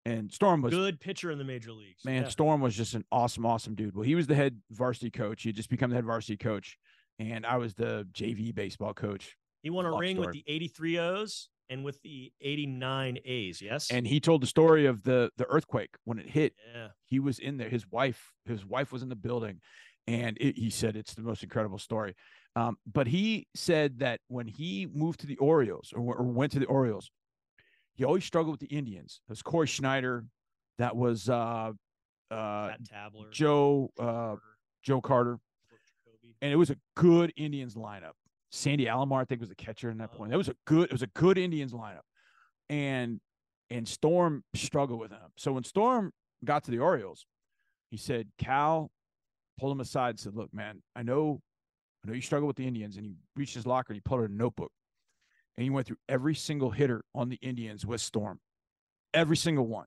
and 0.04 0.30
Storm 0.32 0.62
was 0.62 0.72
Good 0.74 1.00
pitcher 1.00 1.30
in 1.30 1.38
the 1.38 1.44
major 1.44 1.72
leagues. 1.72 2.04
man. 2.04 2.22
Yeah. 2.22 2.28
Storm 2.28 2.60
was 2.60 2.74
just 2.74 2.94
an 2.94 3.04
awesome, 3.10 3.46
awesome 3.46 3.74
dude. 3.74 3.94
Well, 3.94 4.04
he 4.04 4.14
was 4.14 4.26
the 4.26 4.34
head 4.34 4.60
varsity 4.70 5.10
coach. 5.10 5.42
He 5.42 5.48
had 5.48 5.56
just 5.56 5.70
become 5.70 5.90
the 5.90 5.96
head 5.96 6.04
varsity 6.04 6.36
coach, 6.36 6.76
and 7.18 7.46
I 7.46 7.56
was 7.56 7.74
the 7.74 8.06
JV 8.12 8.54
baseball 8.54 8.94
coach. 8.94 9.36
He 9.62 9.70
won 9.70 9.86
a 9.86 9.96
ring 9.96 10.16
with 10.18 10.32
the 10.32 10.44
83 10.46 10.98
O's 10.98 11.48
and 11.70 11.84
with 11.84 12.02
the 12.02 12.32
89 12.40 13.18
A's. 13.24 13.62
Yes. 13.62 13.90
And 13.90 14.06
he 14.06 14.18
told 14.20 14.42
the 14.42 14.46
story 14.46 14.86
of 14.86 15.02
the 15.04 15.30
the 15.36 15.46
earthquake 15.46 15.94
when 16.04 16.18
it 16.18 16.28
hit. 16.28 16.54
yeah. 16.74 16.88
he 17.06 17.18
was 17.20 17.38
in 17.38 17.56
there. 17.56 17.68
His 17.70 17.86
wife, 17.90 18.32
his 18.44 18.66
wife 18.66 18.92
was 18.92 19.02
in 19.02 19.08
the 19.08 19.16
building, 19.16 19.60
and 20.06 20.36
it, 20.40 20.58
he 20.58 20.68
said 20.68 20.96
it's 20.96 21.14
the 21.14 21.22
most 21.22 21.42
incredible 21.42 21.78
story. 21.78 22.14
Um, 22.56 22.76
but 22.92 23.06
he 23.06 23.46
said 23.54 24.00
that 24.00 24.20
when 24.28 24.46
he 24.46 24.86
moved 24.92 25.20
to 25.20 25.26
the 25.26 25.36
Orioles 25.38 25.92
or, 25.94 26.16
or 26.16 26.24
went 26.24 26.52
to 26.52 26.58
the 26.58 26.66
Orioles, 26.66 27.10
he 27.94 28.04
always 28.04 28.24
struggled 28.24 28.52
with 28.60 28.68
the 28.68 28.74
Indians. 28.74 29.20
It 29.28 29.30
was 29.30 29.42
Cory 29.42 29.68
Snyder, 29.68 30.24
that 30.78 30.96
was 30.96 31.28
uh, 31.28 31.72
uh, 32.30 32.70
Tabler. 32.90 33.28
Joe 33.30 33.90
uh, 33.98 34.02
Carter, 34.04 34.40
Joe 34.82 35.00
Carter, 35.00 35.38
and 36.40 36.52
it 36.52 36.56
was 36.56 36.70
a 36.70 36.76
good 36.96 37.32
Indians 37.36 37.74
lineup. 37.74 38.12
Sandy 38.50 38.86
Alomar, 38.86 39.20
I 39.20 39.24
think, 39.24 39.40
was 39.40 39.48
the 39.48 39.54
catcher 39.54 39.90
in 39.90 39.98
that 39.98 40.10
Oh. 40.14 40.16
point. 40.18 40.30
That 40.30 40.38
was 40.38 40.48
a 40.48 40.54
good. 40.66 40.84
It 40.84 40.92
was 40.92 41.02
a 41.02 41.06
good 41.08 41.38
Indians 41.38 41.72
lineup, 41.72 42.02
and 42.68 43.20
and 43.70 43.86
Storm 43.88 44.44
struggled 44.54 45.00
with 45.00 45.10
him. 45.10 45.30
So 45.36 45.52
when 45.52 45.64
Storm 45.64 46.12
got 46.44 46.64
to 46.64 46.70
the 46.70 46.78
Orioles, 46.78 47.24
he 47.90 47.96
said, 47.96 48.28
"Cal 48.38 48.90
pulled 49.58 49.72
him 49.72 49.80
aside 49.80 50.10
and 50.10 50.20
said, 50.20 50.34
"Look, 50.34 50.52
man, 50.52 50.82
I 50.96 51.02
know, 51.02 51.40
I 52.04 52.08
know 52.08 52.14
you 52.14 52.20
struggle 52.22 52.46
with 52.46 52.56
the 52.56 52.66
Indians." 52.66 52.96
And 52.96 53.06
he 53.06 53.14
reached 53.36 53.54
his 53.54 53.66
locker 53.66 53.92
and 53.92 53.96
he 53.96 54.00
pulled 54.00 54.22
out 54.22 54.30
a 54.30 54.34
notebook, 54.34 54.72
and 55.56 55.64
he 55.64 55.70
went 55.70 55.86
through 55.86 55.98
every 56.08 56.34
single 56.34 56.70
hitter 56.70 57.04
on 57.14 57.28
the 57.28 57.38
Indians 57.42 57.84
with 57.86 58.00
Storm, 58.00 58.40
every 59.14 59.36
single 59.36 59.66
one, 59.66 59.86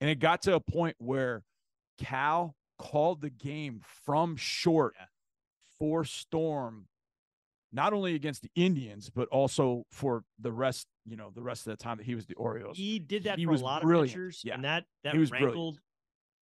and 0.00 0.08
it 0.10 0.18
got 0.20 0.42
to 0.42 0.54
a 0.54 0.60
point 0.60 0.96
where 0.98 1.42
Cal 1.98 2.54
called 2.78 3.20
the 3.20 3.30
game 3.30 3.80
from 4.04 4.36
short 4.36 4.94
for 5.78 6.04
Storm, 6.04 6.86
not 7.72 7.92
only 7.92 8.14
against 8.14 8.42
the 8.42 8.50
Indians, 8.54 9.10
but 9.10 9.28
also 9.28 9.84
for 9.90 10.24
the 10.38 10.52
rest, 10.52 10.86
you 11.06 11.16
know, 11.16 11.30
the 11.34 11.42
rest 11.42 11.66
of 11.66 11.76
the 11.76 11.82
time 11.82 11.98
that 11.98 12.04
he 12.06 12.14
was 12.14 12.26
the 12.26 12.34
Orioles. 12.34 12.76
He 12.76 12.98
did 12.98 13.24
that 13.24 13.38
He 13.38 13.44
for 13.44 13.50
was 13.52 13.60
a 13.60 13.64
lot 13.64 13.82
brilliant. 13.82 14.10
of 14.10 14.14
pitchers. 14.14 14.40
Yeah. 14.44 14.54
And 14.54 14.64
that 14.64 14.84
that 15.04 15.16
was 15.16 15.30
brilliant. 15.30 15.48
rankled 15.54 15.80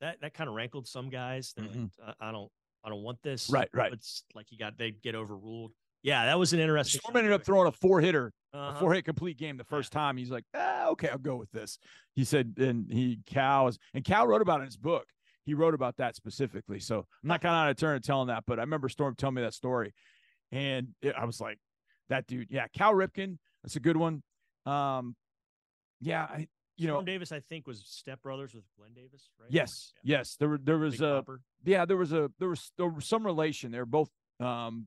that 0.00 0.21
that 0.21 0.35
kind 0.35 0.49
of 0.49 0.54
rankled 0.54 0.87
some 0.87 1.09
guys. 1.09 1.54
Mhm. 1.59 1.90
like, 2.06 2.16
I, 2.21 2.28
I 2.28 2.33
don't 2.33 2.50
I 2.85 2.88
don't 2.90 3.02
want 3.02 3.23
this. 3.23 3.49
Right, 3.50 3.68
right. 3.73 3.92
It's 3.92 4.23
like 4.35 4.52
you 4.52 4.59
got 4.59 4.76
they 4.78 4.90
get 4.90 5.14
overruled. 5.14 5.73
Yeah, 6.06 6.26
that 6.26 6.38
was 6.38 6.52
an 6.52 6.60
interesting. 6.60 7.00
Storm 7.00 7.16
ended 7.16 7.32
up 7.32 7.42
throwing 7.44 7.66
a 7.66 7.72
four 7.72 8.00
hitter, 8.00 8.32
a 8.54 8.56
Uh-huh. 8.56 8.78
four 8.78 8.94
hit 8.94 9.04
complete 9.04 9.36
game 9.38 9.56
the 9.56 9.64
first 9.64 9.90
time. 9.90 10.16
He's 10.16 10.30
like, 10.30 10.44
ah, 10.54 10.86
okay, 10.90 11.08
I'll 11.08 11.18
go 11.18 11.34
with 11.34 11.50
this. 11.50 11.80
He 12.14 12.22
said, 12.22 12.54
and 12.58 12.88
he 12.92 13.18
is, 13.28 13.78
and 13.92 14.04
Cal 14.04 14.25
wrote 14.28 14.40
about 14.40 14.60
it 14.60 14.62
in 14.62 14.66
his 14.66 14.76
book. 14.76 15.08
He 15.44 15.52
wrote 15.54 15.75
about 15.75 15.96
that 15.96 16.14
specifically. 16.14 16.78
So 16.78 16.98
I'm 17.00 17.28
not 17.28 17.40
kind 17.40 17.54
of 17.56 17.58
out 17.64 17.70
of 17.70 17.76
turn 17.76 17.96
of 17.96 18.02
telling 18.02 18.28
that, 18.28 18.44
but 18.46 18.60
I 18.60 18.62
remember 18.62 18.88
Storm 18.88 19.16
telling 19.16 19.34
me 19.34 19.42
that 19.42 19.52
story, 19.54 19.94
and 20.52 20.94
it, 21.02 21.16
I 21.16 21.25
was 21.25 21.40
like, 21.40 21.58
that 22.08 22.28
dude, 22.28 22.46
yeah, 22.50 22.68
Cal 22.68 22.92
Ripken, 22.94 23.38
that's 23.64 23.75
a 23.75 23.80
good 23.80 23.96
one. 23.96 24.22
Um, 24.64 25.16
yeah, 26.00 26.22
I, 26.22 26.46
you 26.76 26.86
know, 26.86 27.02
Davis, 27.02 27.32
I 27.32 27.40
think, 27.40 27.66
was 27.66 27.82
stepbrothers 27.82 28.54
with 28.54 28.62
Glenn 28.78 28.92
Davis, 28.94 29.28
right? 29.40 29.50
yes, 29.50 29.92
Yeah. 30.04 30.18
yes, 30.18 30.36
there 30.36 30.50
were 30.50 30.58
there 30.58 30.78
was 30.78 30.92
Big 30.98 31.02
a 31.02 31.14
Popper. 31.16 31.40
yeah, 31.64 31.84
there 31.84 31.96
was 31.96 32.12
a 32.12 32.30
there 32.38 32.48
was 32.50 32.70
there 32.78 32.86
was 32.88 33.06
some 33.06 33.26
relation. 33.26 33.72
They 33.72 33.78
were 33.80 33.86
both 33.86 34.10
um 34.38 34.86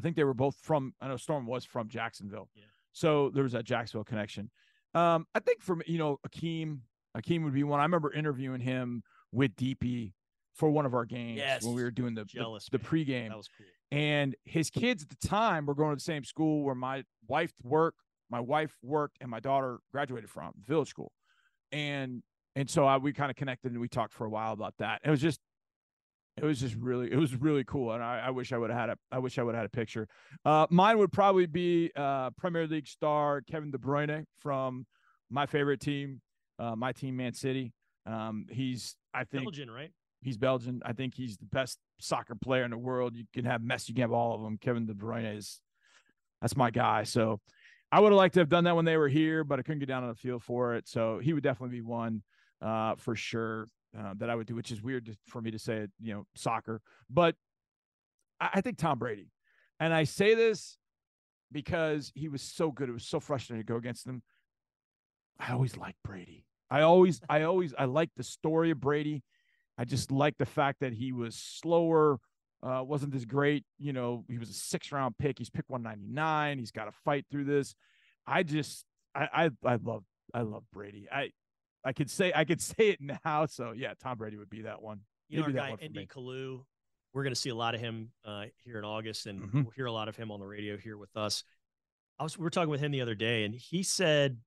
I 0.00 0.02
think 0.02 0.16
they 0.16 0.24
were 0.24 0.34
both 0.34 0.56
from 0.62 0.94
I 1.00 1.08
know 1.08 1.16
Storm 1.18 1.46
was 1.46 1.64
from 1.64 1.88
Jacksonville. 1.88 2.48
Yeah. 2.54 2.62
So 2.92 3.30
there 3.34 3.42
was 3.42 3.52
that 3.52 3.64
Jacksonville 3.64 4.04
connection. 4.04 4.50
Um 4.94 5.26
I 5.34 5.40
think 5.40 5.62
from 5.62 5.82
you 5.86 5.98
know 5.98 6.18
Akeem 6.26 6.78
Akeem 7.16 7.44
would 7.44 7.52
be 7.54 7.64
one. 7.64 7.80
I 7.80 7.82
remember 7.82 8.12
interviewing 8.12 8.60
him 8.60 9.02
with 9.32 9.54
DP 9.56 10.12
for 10.54 10.70
one 10.70 10.86
of 10.86 10.94
our 10.94 11.04
games 11.04 11.38
Yes. 11.38 11.62
when 11.64 11.74
we 11.74 11.82
were 11.82 11.90
doing 11.90 12.14
the 12.14 12.22
the, 12.22 12.26
Jealous, 12.26 12.68
the 12.70 12.78
man. 12.78 12.86
pregame. 12.86 13.28
That 13.28 13.36
was 13.36 13.48
cool. 13.56 13.66
And 13.92 14.34
his 14.44 14.70
kids 14.70 15.02
at 15.02 15.08
the 15.10 15.28
time 15.28 15.66
were 15.66 15.74
going 15.74 15.90
to 15.90 15.96
the 15.96 16.00
same 16.00 16.24
school 16.24 16.62
where 16.64 16.74
my 16.76 17.02
wife 17.28 17.52
worked, 17.62 17.98
my 18.30 18.40
wife 18.40 18.76
worked, 18.82 19.18
and 19.20 19.30
my 19.30 19.40
daughter 19.40 19.80
graduated 19.92 20.30
from 20.30 20.52
Village 20.66 20.88
School. 20.88 21.12
and 21.72 22.22
and 22.56 22.68
so 22.68 22.84
I, 22.84 22.96
we 22.96 23.12
kind 23.12 23.30
of 23.30 23.36
connected 23.36 23.70
and 23.72 23.80
we 23.80 23.88
talked 23.88 24.12
for 24.12 24.24
a 24.24 24.30
while 24.30 24.52
about 24.52 24.74
that. 24.78 25.00
It 25.04 25.10
was 25.10 25.20
just 25.20 25.38
it 26.40 26.46
was 26.46 26.60
just 26.60 26.74
really 26.76 27.10
it 27.12 27.16
was 27.16 27.34
really 27.36 27.64
cool 27.64 27.92
and 27.92 28.02
i, 28.02 28.24
I 28.26 28.30
wish 28.30 28.52
i 28.52 28.58
would 28.58 28.70
have 28.70 28.78
had 28.78 28.90
a 28.90 28.96
i 29.12 29.18
wish 29.18 29.38
i 29.38 29.42
would 29.42 29.54
have 29.54 29.62
had 29.62 29.66
a 29.66 29.70
picture. 29.70 30.08
Uh, 30.44 30.66
mine 30.70 30.98
would 30.98 31.12
probably 31.12 31.46
be 31.46 31.90
uh, 31.96 32.30
premier 32.30 32.66
league 32.66 32.86
star 32.86 33.42
kevin 33.42 33.70
de 33.70 33.78
bruyne 33.78 34.24
from 34.38 34.86
my 35.30 35.46
favorite 35.46 35.80
team 35.80 36.20
uh, 36.58 36.76
my 36.76 36.92
team 36.92 37.16
man 37.16 37.32
city. 37.32 37.72
Um, 38.06 38.46
he's 38.50 38.96
i 39.14 39.24
think 39.24 39.44
Belgian, 39.44 39.70
right? 39.70 39.90
he's 40.22 40.36
belgian. 40.36 40.82
I 40.84 40.92
think 40.92 41.14
he's 41.14 41.36
the 41.36 41.46
best 41.46 41.78
soccer 42.00 42.34
player 42.34 42.64
in 42.64 42.70
the 42.70 42.78
world. 42.78 43.16
You 43.16 43.24
can 43.32 43.44
have 43.44 43.60
messi 43.60 43.90
you 43.90 43.94
can 43.94 44.02
have 44.02 44.12
all 44.12 44.34
of 44.34 44.42
them 44.42 44.58
kevin 44.58 44.86
de 44.86 44.94
bruyne 44.94 45.36
is 45.36 45.60
that's 46.40 46.56
my 46.56 46.70
guy. 46.70 47.04
So 47.04 47.40
i 47.92 48.00
would 48.00 48.12
have 48.12 48.16
liked 48.16 48.34
to 48.34 48.40
have 48.40 48.48
done 48.48 48.64
that 48.64 48.76
when 48.76 48.84
they 48.84 48.96
were 48.96 49.08
here 49.08 49.44
but 49.44 49.58
i 49.58 49.62
couldn't 49.62 49.80
get 49.80 49.88
down 49.88 50.02
on 50.02 50.08
the 50.10 50.14
field 50.14 50.42
for 50.42 50.74
it. 50.74 50.88
So 50.88 51.18
he 51.18 51.32
would 51.32 51.42
definitely 51.42 51.76
be 51.76 51.82
one 51.82 52.22
uh, 52.62 52.94
for 52.96 53.16
sure 53.16 53.66
uh, 53.98 54.14
that 54.18 54.30
I 54.30 54.34
would 54.34 54.46
do, 54.46 54.54
which 54.54 54.70
is 54.70 54.82
weird 54.82 55.06
to, 55.06 55.16
for 55.26 55.40
me 55.40 55.50
to 55.50 55.58
say, 55.58 55.78
it, 55.78 55.90
you 56.00 56.14
know, 56.14 56.26
soccer. 56.34 56.80
But 57.08 57.34
I, 58.40 58.50
I, 58.54 58.60
think 58.60 58.78
Tom 58.78 58.98
Brady, 58.98 59.30
and 59.78 59.92
I 59.92 60.04
say 60.04 60.34
this 60.34 60.78
because 61.52 62.12
he 62.14 62.28
was 62.28 62.42
so 62.42 62.70
good. 62.70 62.88
It 62.88 62.92
was 62.92 63.06
so 63.06 63.20
frustrating 63.20 63.64
to 63.64 63.70
go 63.70 63.76
against 63.76 64.06
him. 64.06 64.22
I 65.38 65.52
always 65.52 65.76
liked 65.76 65.98
Brady. 66.04 66.44
I 66.70 66.82
always, 66.82 67.20
I 67.28 67.42
always, 67.42 67.74
I 67.76 67.86
like 67.86 68.10
the 68.16 68.22
story 68.22 68.70
of 68.70 68.80
Brady. 68.80 69.24
I 69.76 69.84
just 69.84 70.12
like 70.12 70.36
the 70.38 70.46
fact 70.46 70.80
that 70.80 70.92
he 70.92 71.10
was 71.10 71.34
slower, 71.34 72.20
uh, 72.62 72.82
wasn't 72.84 73.12
this 73.12 73.24
great. 73.24 73.64
You 73.78 73.92
know, 73.92 74.24
he 74.28 74.38
was 74.38 74.50
a 74.50 74.54
six 74.54 74.92
round 74.92 75.16
pick. 75.18 75.38
He's 75.38 75.50
picked 75.50 75.70
199. 75.70 76.58
He's 76.58 76.70
got 76.70 76.84
to 76.84 76.92
fight 77.04 77.24
through 77.30 77.44
this. 77.44 77.74
I 78.26 78.42
just, 78.42 78.84
I, 79.14 79.28
I, 79.32 79.50
I 79.64 79.78
love, 79.82 80.04
I 80.32 80.42
love 80.42 80.64
Brady. 80.72 81.08
I, 81.10 81.30
I 81.84 81.92
could 81.92 82.10
say 82.10 82.32
I 82.34 82.44
could 82.44 82.60
say 82.60 82.90
it 82.90 82.98
now. 83.24 83.46
So 83.46 83.72
yeah, 83.72 83.94
Tom 84.02 84.18
Brady 84.18 84.36
would 84.36 84.50
be 84.50 84.62
that 84.62 84.82
one. 84.82 85.00
You 85.28 85.40
Maybe 85.40 85.52
know, 85.54 85.62
our 85.62 85.68
guy 85.76 85.84
N.D. 85.84 86.08
Kalu. 86.12 86.64
We're 87.12 87.24
going 87.24 87.34
to 87.34 87.40
see 87.40 87.50
a 87.50 87.54
lot 87.56 87.74
of 87.74 87.80
him 87.80 88.12
uh, 88.24 88.44
here 88.62 88.78
in 88.78 88.84
August, 88.84 89.26
and 89.26 89.40
mm-hmm. 89.40 89.62
we'll 89.62 89.72
hear 89.72 89.86
a 89.86 89.92
lot 89.92 90.08
of 90.08 90.14
him 90.14 90.30
on 90.30 90.38
the 90.38 90.46
radio 90.46 90.76
here 90.76 90.96
with 90.96 91.16
us. 91.16 91.42
I 92.20 92.22
was 92.22 92.38
we 92.38 92.44
were 92.44 92.50
talking 92.50 92.70
with 92.70 92.80
him 92.80 92.92
the 92.92 93.00
other 93.00 93.16
day, 93.16 93.44
and 93.44 93.52
he 93.54 93.82
said 93.82 94.38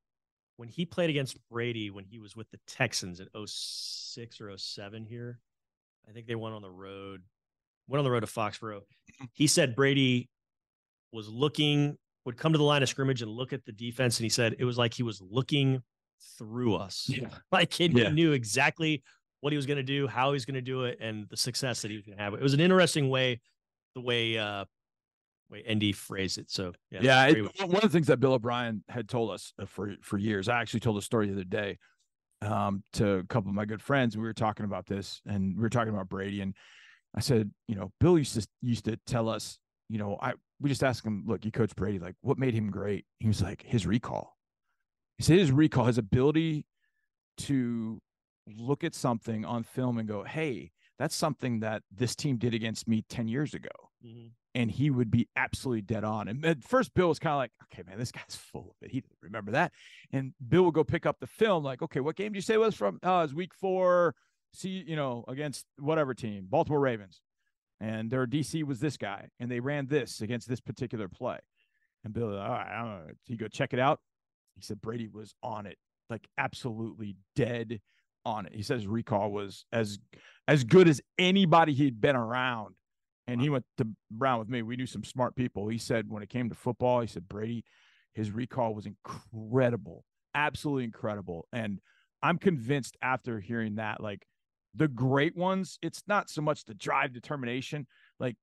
when 0.58 0.70
he 0.70 0.86
played 0.86 1.10
against 1.10 1.38
Brady 1.50 1.90
when 1.90 2.06
he 2.06 2.20
was 2.20 2.36
with 2.36 2.50
the 2.52 2.60
Texans 2.68 3.20
in 3.20 3.28
06 3.46 4.40
or 4.40 4.58
07 4.58 5.06
here, 5.06 5.40
I 6.08 6.12
think 6.12 6.28
they 6.28 6.36
went 6.36 6.56
on 6.56 6.62
the 6.62 6.70
road, 6.70 7.22
went 7.88 8.00
on 8.00 8.04
the 8.04 8.12
road 8.12 8.22
to 8.22 8.28
Foxborough. 8.28 8.82
He 9.34 9.48
said 9.48 9.76
Brady 9.76 10.30
was 11.12 11.28
looking, 11.28 11.98
would 12.26 12.38
come 12.38 12.52
to 12.52 12.58
the 12.58 12.64
line 12.64 12.84
of 12.84 12.90
scrimmage 12.90 13.22
and 13.22 13.32
look 13.32 13.54
at 13.54 13.66
the 13.66 13.72
defense, 13.72 14.18
and 14.20 14.24
he 14.24 14.30
said 14.30 14.56
it 14.60 14.66
was 14.66 14.78
like 14.78 14.94
he 14.94 15.04
was 15.04 15.22
looking 15.22 15.82
through 16.38 16.76
us. 16.76 17.06
Yeah. 17.08 17.28
Like 17.52 17.74
he, 17.74 17.86
yeah. 17.86 18.10
knew 18.10 18.32
exactly 18.32 19.04
what 19.42 19.54
he 19.54 19.58
was 19.58 19.66
going 19.66 19.78
to 19.78 19.84
do, 19.84 20.08
how 20.08 20.30
he 20.30 20.34
was 20.34 20.46
going 20.46 20.56
to 20.56 20.62
do 20.62 20.86
it, 20.86 20.98
and 21.02 21.28
the 21.30 21.38
success 21.38 21.82
that 21.82 21.92
he 21.92 21.98
was 21.98 22.06
going 22.06 22.18
to 22.18 22.24
have. 22.24 22.34
It 22.34 22.42
was 22.42 22.54
an 22.54 22.60
interesting 22.60 23.10
way, 23.10 23.42
the 23.96 24.02
way 24.02 24.38
uh 24.38 24.66
way 25.50 25.64
N.D. 25.66 25.94
phrased 25.94 26.38
it. 26.38 26.50
So 26.50 26.74
yeah, 26.92 27.00
yeah 27.02 27.26
it, 27.28 27.68
one 27.68 27.76
of 27.76 27.82
the 27.82 27.90
things 27.90 28.08
that 28.08 28.20
Bill 28.20 28.34
O'Brien 28.34 28.84
had 28.90 29.08
told 29.08 29.32
us 29.32 29.54
uh, 29.62 29.66
for 29.66 29.94
for 30.02 30.18
years. 30.18 30.50
I 30.50 30.60
actually 30.60 30.82
told 30.82 30.98
a 30.98 31.02
story 31.02 31.28
the 31.28 31.34
other 31.34 31.44
day 31.44 31.78
um, 32.42 32.84
to 32.94 33.16
a 33.16 33.24
couple 33.24 33.50
of 33.50 33.56
my 33.56 33.66
good 33.66 33.82
friends. 33.82 34.18
We 34.18 34.24
were 34.24 34.34
talking 34.34 34.66
about 34.66 34.86
this, 34.86 35.22
and 35.26 35.56
we 35.56 35.62
were 35.62 35.70
talking 35.70 35.94
about 35.94 36.10
Brady, 36.10 36.42
and 36.42 36.56
I 37.16 37.22
said, 37.22 37.52
you 37.68 37.76
know, 37.76 37.92
Bill 38.00 38.18
used 38.18 38.36
to 38.36 38.48
used 38.62 38.86
to 38.86 38.98
tell 39.06 39.30
us, 39.30 39.60
you 39.90 39.98
know, 39.98 40.18
I 40.22 40.34
we 40.60 40.70
just 40.70 40.84
asked 40.84 41.06
him, 41.06 41.24
look, 41.28 41.46
you 41.46 41.52
coach 41.52 41.76
Brady, 41.76 42.00
like 42.00 42.16
what 42.22 42.38
made 42.38 42.54
him 42.54 42.72
great? 42.72 43.06
He 43.20 43.28
was 43.28 43.42
like 43.42 43.62
his 43.62 43.86
recall 43.86 44.38
his 45.18 45.52
recall, 45.52 45.86
his 45.86 45.98
ability 45.98 46.66
to 47.38 48.02
look 48.48 48.84
at 48.84 48.96
something 48.96 49.46
on 49.46 49.64
film 49.64 49.98
and 49.98 50.08
go, 50.08 50.24
hey, 50.24 50.72
that's 51.00 51.16
something 51.16 51.62
that 51.62 51.84
this 51.92 52.16
team 52.16 52.38
did 52.38 52.54
against 52.54 52.88
me 52.88 53.04
10 53.10 53.28
years 53.28 53.54
ago. 53.54 53.70
Mm-hmm. 54.06 54.28
And 54.56 54.70
he 54.70 54.92
would 54.92 55.10
be 55.10 55.28
absolutely 55.36 55.82
dead 55.82 56.04
on. 56.04 56.28
And 56.28 56.46
at 56.46 56.64
first, 56.64 56.94
Bill 56.94 57.08
was 57.08 57.18
kind 57.18 57.34
of 57.34 57.38
like, 57.38 57.52
okay, 57.64 57.84
man, 57.88 57.98
this 57.98 58.12
guy's 58.12 58.36
full 58.52 58.76
of 58.76 58.86
it. 58.86 58.92
He 58.92 59.02
didn't 59.02 59.18
remember 59.22 59.52
that. 59.52 59.72
And 60.12 60.34
Bill 60.48 60.64
would 60.64 60.76
go 60.76 60.84
pick 60.84 61.06
up 61.06 61.18
the 61.20 61.28
film, 61.28 61.64
like, 61.64 61.82
okay, 61.82 62.00
what 62.00 62.16
game 62.16 62.34
did 62.34 62.38
you 62.38 62.42
say 62.42 62.58
was 62.58 62.76
from? 62.76 63.00
Oh, 63.02 63.20
it 63.20 63.24
was 63.24 63.34
week 63.34 63.54
four, 63.56 64.14
see, 64.54 64.84
you 64.86 64.96
know, 64.96 65.24
against 65.28 65.66
whatever 65.80 66.14
team, 66.14 66.48
Baltimore 66.50 66.80
Ravens. 66.80 67.22
And 67.80 68.12
their 68.12 68.28
DC 68.28 68.64
was 68.64 68.80
this 68.80 68.98
guy. 68.98 69.30
And 69.40 69.50
they 69.50 69.60
ran 69.60 69.88
this 69.88 70.22
against 70.22 70.48
this 70.48 70.62
particular 70.62 71.08
play. 71.08 71.40
And 72.04 72.14
Bill, 72.14 72.30
all 72.30 72.50
right, 72.50 72.68
I 72.72 72.80
don't 72.80 73.08
know. 73.08 73.14
He 73.26 73.36
go 73.36 73.48
check 73.48 73.74
it 73.74 73.80
out. 73.80 74.00
He 74.56 74.62
said 74.62 74.82
Brady 74.82 75.08
was 75.08 75.34
on 75.44 75.66
it, 75.66 75.78
like 76.10 76.28
absolutely 76.38 77.16
dead 77.36 77.82
on 78.26 78.46
it. 78.46 78.54
He 78.54 78.64
says 78.64 78.88
recall 78.88 79.32
was 79.32 79.66
as 79.72 80.00
as 80.48 80.64
good 80.64 80.88
as 80.88 81.02
anybody 81.18 81.74
he'd 81.74 82.02
been 82.02 82.16
around. 82.16 82.76
And 83.26 83.42
he 83.42 83.50
went 83.50 83.64
to 83.78 83.88
Brown 84.12 84.40
with 84.40 84.50
me. 84.50 84.62
We 84.64 84.76
knew 84.76 84.86
some 84.86 85.06
smart 85.06 85.36
people. 85.36 85.70
He 85.70 85.78
said 85.78 86.10
when 86.10 86.24
it 86.24 86.30
came 86.30 86.50
to 86.50 86.56
football, 86.56 87.00
he 87.00 87.08
said 87.08 87.30
Brady, 87.30 87.64
his 88.14 88.32
recall 88.32 88.76
was 88.76 88.86
incredible, 88.86 90.04
absolutely 90.36 90.84
incredible. 90.84 91.48
And 91.54 91.80
I'm 92.22 92.38
convinced 92.38 92.98
after 93.02 93.40
hearing 93.40 93.76
that, 93.76 94.02
like 94.02 94.26
the 94.76 94.90
great 94.90 95.38
ones, 95.38 95.80
it's 95.82 96.04
not 96.08 96.30
so 96.30 96.42
much 96.42 96.66
the 96.66 96.74
drive 96.74 97.14
determination, 97.14 97.88
like 98.20 98.36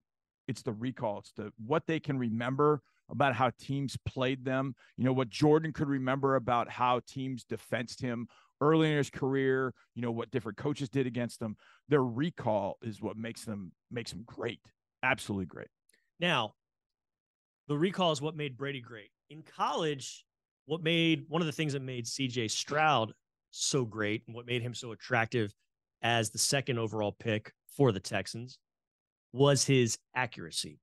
it's 0.49 0.63
the 0.63 0.73
recall, 0.73 1.19
it's 1.19 1.33
the 1.33 1.53
what 1.65 1.87
they 1.87 2.01
can 2.01 2.19
remember 2.19 2.81
about 3.11 3.35
how 3.35 3.51
teams 3.59 3.97
played 4.07 4.45
them. 4.45 4.75
You 4.97 5.05
know, 5.05 5.13
what 5.13 5.31
Jordan 5.31 5.73
could 5.73 5.89
remember 5.89 6.37
about 6.37 6.71
how 6.71 7.01
teams 7.07 7.45
defensed 7.45 8.01
him 8.01 8.29
early 8.61 8.91
in 8.91 8.97
his 8.97 9.11
career, 9.11 9.73
you 9.95 10.03
know, 10.03 10.11
what 10.11 10.31
different 10.31 10.59
coaches 10.59 10.89
did 10.89 11.07
against 11.07 11.41
them. 11.41 11.57
Their 11.89 12.05
recall 12.05 12.79
is 12.83 13.01
what 13.01 13.17
makes 13.17 13.45
them 13.45 13.73
makes 13.91 14.11
them 14.11 14.23
great. 14.27 14.61
Absolutely 15.03 15.47
great. 15.47 15.69
Now, 16.19 16.55
the 17.69 17.79
recall 17.79 18.13
is 18.13 18.21
what 18.21 18.37
made 18.37 18.57
Brady 18.57 18.81
great. 18.81 19.11
In 19.31 19.43
college, 19.43 20.25
what 20.67 20.83
made 20.83 21.25
one 21.29 21.41
of 21.41 21.47
the 21.47 21.53
things 21.53 21.73
that 21.73 21.83
made 21.83 22.05
CJ 22.05 22.51
Stroud 22.51 23.13
so 23.51 23.85
great 23.85 24.23
and 24.27 24.37
what 24.37 24.47
made 24.47 24.63
him 24.63 24.75
so 24.75 24.93
attractive 24.93 25.53
as 26.03 26.31
the 26.31 26.39
second 26.39 26.79
overall 26.79 27.13
pick 27.13 27.53
for 27.77 27.93
the 27.93 28.01
Texans 28.01 28.59
was 29.33 29.65
his 29.65 29.99
accuracy 30.15 30.79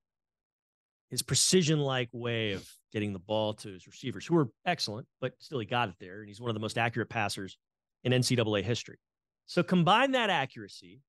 his 1.09 1.21
precision 1.21 1.79
like 1.79 2.09
way 2.11 2.51
of 2.51 2.67
getting 2.91 3.13
the 3.13 3.19
ball 3.19 3.53
to 3.53 3.69
his 3.69 3.87
receivers, 3.87 4.25
who 4.25 4.35
were 4.35 4.49
excellent, 4.65 5.07
but 5.21 5.33
still 5.39 5.59
he 5.59 5.65
got 5.65 5.89
it 5.89 5.95
there. 5.99 6.19
And 6.19 6.27
he's 6.27 6.41
one 6.41 6.49
of 6.49 6.53
the 6.53 6.59
most 6.59 6.77
accurate 6.77 7.09
passers 7.09 7.57
in 8.03 8.11
NCAA 8.11 8.63
history. 8.63 8.97
So 9.45 9.63
combine 9.63 10.11
that 10.11 10.29
accuracy 10.29 11.01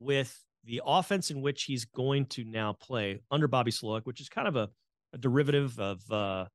with 0.00 0.36
the 0.64 0.82
offense 0.84 1.30
in 1.30 1.40
which 1.40 1.64
he's 1.64 1.84
going 1.84 2.26
to 2.26 2.44
now 2.44 2.72
play 2.72 3.20
under 3.30 3.48
Bobby 3.48 3.70
Slowik, 3.70 4.02
which 4.04 4.20
is 4.20 4.28
kind 4.28 4.48
of 4.48 4.56
a, 4.56 4.68
a 5.12 5.18
derivative 5.18 5.78
of 5.78 6.10
uh, 6.10 6.46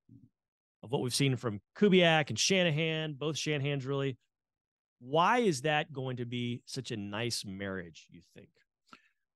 of 0.83 0.91
what 0.91 1.01
we've 1.01 1.15
seen 1.15 1.35
from 1.35 1.59
Kubiak 1.77 2.29
and 2.29 2.37
Shanahan, 2.37 3.13
both 3.13 3.35
Shanahans 3.35 3.87
really. 3.87 4.17
Why 4.99 5.39
is 5.39 5.61
that 5.61 5.91
going 5.91 6.17
to 6.17 6.25
be 6.25 6.61
such 6.65 6.91
a 6.91 6.97
nice 6.97 7.43
marriage, 7.45 8.07
you 8.11 8.21
think? 8.35 8.49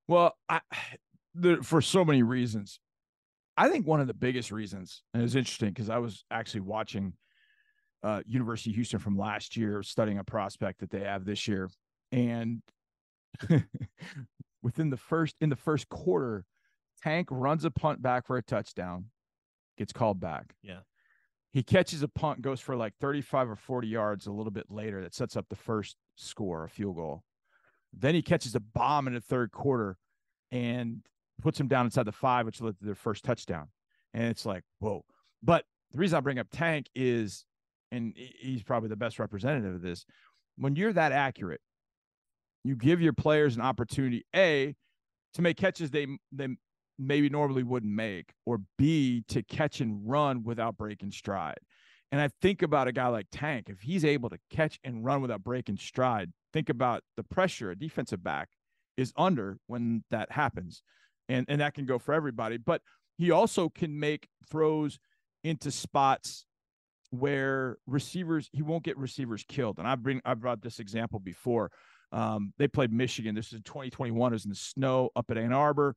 Well, 0.08 0.38
I, 0.48 0.62
for 1.64 1.82
so 1.82 2.06
many 2.06 2.24
reasons. 2.24 2.80
I 3.60 3.68
think 3.68 3.86
one 3.86 4.00
of 4.00 4.08
the 4.08 4.14
biggest 4.14 4.54
reasons, 4.54 5.04
and 5.14 5.22
it's 5.22 5.36
interesting 5.36 5.70
because 5.70 5.90
I 5.90 5.98
was 5.98 6.24
actually 6.32 6.62
watching 6.62 7.12
uh, 8.02 8.22
University 8.26 8.70
of 8.70 8.76
Houston 8.76 9.00
from 9.00 9.18
last 9.18 9.58
year, 9.58 9.84
studying 9.84 10.18
a 10.18 10.24
prospect 10.24 10.80
that 10.80 10.90
they 10.90 11.02
have 11.02 11.26
this 11.26 11.46
year, 11.46 11.70
and 12.14 12.62
within 14.64 14.90
the 14.90 14.96
first 14.96 15.36
in 15.42 15.50
the 15.50 15.58
first 15.58 15.90
quarter, 15.90 16.46
Tank 17.04 17.28
runs 17.30 17.66
a 17.66 17.70
punt 17.70 18.02
back 18.02 18.26
for 18.26 18.38
a 18.38 18.42
touchdown, 18.42 19.08
gets 19.78 19.92
called 19.92 20.22
back. 20.22 20.56
Yeah. 20.64 20.80
He 21.52 21.62
catches 21.62 22.02
a 22.02 22.08
punt, 22.08 22.42
goes 22.42 22.62
for 22.62 22.78
like 22.78 22.94
35 23.02 23.50
or 23.50 23.56
40 23.58 23.90
yards 23.90 24.28
a 24.28 24.32
little 24.32 24.52
bit 24.52 24.68
later 24.70 25.02
that 25.02 25.14
sets 25.14 25.36
up 25.36 25.48
the 25.50 25.58
first 25.58 25.98
score, 26.16 26.64
a 26.64 26.70
field 26.70 26.96
goal. 26.96 27.24
Then 27.92 28.16
he 28.16 28.22
catches 28.22 28.56
a 28.56 28.62
bomb 28.62 29.08
in 29.08 29.16
the 29.16 29.20
third 29.20 29.52
quarter 29.52 29.98
and 30.50 31.02
puts 31.42 31.60
him 31.60 31.68
down 31.68 31.86
inside 31.86 32.04
the 32.04 32.12
five, 32.12 32.46
which 32.46 32.62
led 32.62 32.78
to 32.80 32.86
their 32.86 32.96
first 32.96 33.24
touchdown. 33.24 33.68
And 34.14 34.26
it's 34.26 34.46
like, 34.46 34.64
whoa. 34.80 35.04
But 35.42 35.66
the 35.92 35.98
reason 36.00 36.18
I 36.18 36.22
bring 36.22 36.40
up 36.40 36.48
Tank 36.52 36.88
is, 36.96 37.46
and 37.92 38.14
he's 38.16 38.64
probably 38.64 38.90
the 38.90 38.96
best 38.96 39.20
representative 39.20 39.76
of 39.76 39.82
this, 39.82 40.06
when 40.58 40.76
you're 40.76 40.94
that 40.94 41.12
accurate, 41.12 41.62
you 42.64 42.76
give 42.76 43.02
your 43.02 43.14
players 43.14 43.56
an 43.56 43.62
opportunity, 43.62 44.26
A, 44.36 44.76
to 45.34 45.42
make 45.42 45.58
catches 45.58 45.92
they 45.92 46.08
they 46.32 46.48
maybe 46.98 47.30
normally 47.30 47.64
wouldn't 47.64 47.94
make, 47.94 48.34
or 48.46 48.60
B, 48.78 49.24
to 49.30 49.42
catch 49.42 49.80
and 49.80 50.02
run 50.10 50.44
without 50.44 50.78
breaking 50.78 51.12
stride. 51.12 51.60
And 52.12 52.20
I 52.20 52.30
think 52.42 52.62
about 52.62 52.88
a 52.88 52.92
guy 52.92 53.08
like 53.08 53.28
Tank, 53.32 53.70
if 53.70 53.80
he's 53.80 54.04
able 54.04 54.30
to 54.30 54.40
catch 54.50 54.80
and 54.84 55.06
run 55.06 55.22
without 55.22 55.44
breaking 55.44 55.78
stride, 55.78 56.32
think 56.52 56.68
about 56.68 57.04
the 57.16 57.24
pressure 57.24 57.72
a 57.72 57.76
defensive 57.78 58.24
back 58.24 58.50
is 58.98 59.14
under 59.16 59.60
when 59.68 60.04
that 60.12 60.32
happens 60.32 60.84
and 61.30 61.46
and 61.48 61.62
that 61.62 61.74
can 61.74 61.86
go 61.86 61.98
for 61.98 62.14
everybody. 62.14 62.58
But 62.58 62.82
he 63.18 63.32
also 63.32 63.70
can 63.70 63.98
make 63.98 64.28
throws 64.50 65.00
into 65.44 65.72
spots 65.72 66.46
where 67.12 67.78
receivers 67.88 68.50
he 68.52 68.62
won't 68.62 68.84
get 68.84 68.98
receivers 68.98 69.46
killed. 69.48 69.80
And 69.80 69.88
I 69.88 69.96
bring 69.96 70.22
I 70.26 70.34
brought 70.34 70.62
this 70.62 70.80
example 70.80 71.20
before. 71.20 71.72
Um, 72.12 72.54
they 72.58 72.68
played 72.68 72.92
Michigan. 72.92 73.36
This 73.36 73.54
is 73.54 73.62
2021. 73.62 74.32
It 74.32 74.36
was 74.36 74.46
in 74.46 74.50
the 74.50 74.56
snow 74.56 75.12
up 75.16 75.30
at 75.30 75.38
Ann 75.38 75.54
Arbor, 75.54 75.96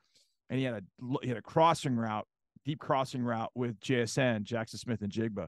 and 0.50 0.58
he 0.58 0.64
had 0.64 0.74
a 0.74 0.82
he 1.22 1.28
had 1.28 1.38
a 1.38 1.42
crossing 1.42 1.96
route, 1.96 2.26
deep 2.64 2.78
crossing 2.78 3.22
route 3.22 3.50
with 3.54 3.80
JSN 3.80 4.44
Jaxon 4.44 4.78
Smith-Njigba, 4.78 5.46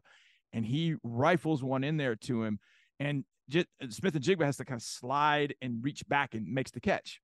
and 0.52 0.64
he 0.64 0.96
rifles 1.02 1.62
one 1.62 1.84
in 1.84 1.98
there 1.98 2.16
to 2.16 2.42
him, 2.42 2.58
and 2.98 3.24
J- 3.50 3.66
Smith-Njigba 3.88 4.44
has 4.44 4.56
to 4.56 4.64
kind 4.64 4.80
of 4.80 4.86
slide 4.86 5.54
and 5.60 5.84
reach 5.84 6.06
back 6.08 6.34
and 6.34 6.46
makes 6.46 6.70
the 6.70 6.80
catch. 6.80 7.20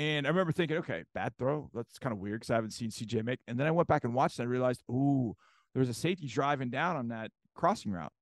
And 0.00 0.26
I 0.26 0.30
remember 0.30 0.50
thinking, 0.50 0.78
okay, 0.78 1.04
bad 1.14 1.36
throw. 1.36 1.68
That's 1.74 1.98
kind 1.98 2.14
of 2.14 2.20
weird 2.20 2.40
because 2.40 2.50
I 2.50 2.54
haven't 2.54 2.70
seen 2.70 2.88
CJ 2.88 3.22
make. 3.22 3.40
And 3.46 3.60
then 3.60 3.66
I 3.66 3.70
went 3.70 3.86
back 3.86 4.04
and 4.04 4.14
watched 4.14 4.38
and 4.38 4.48
I 4.48 4.50
realized, 4.50 4.82
ooh, 4.90 5.36
there 5.74 5.80
was 5.80 5.90
a 5.90 5.94
safety 5.94 6.26
driving 6.26 6.70
down 6.70 6.96
on 6.96 7.08
that 7.08 7.30
crossing 7.54 7.92
route. 7.92 8.12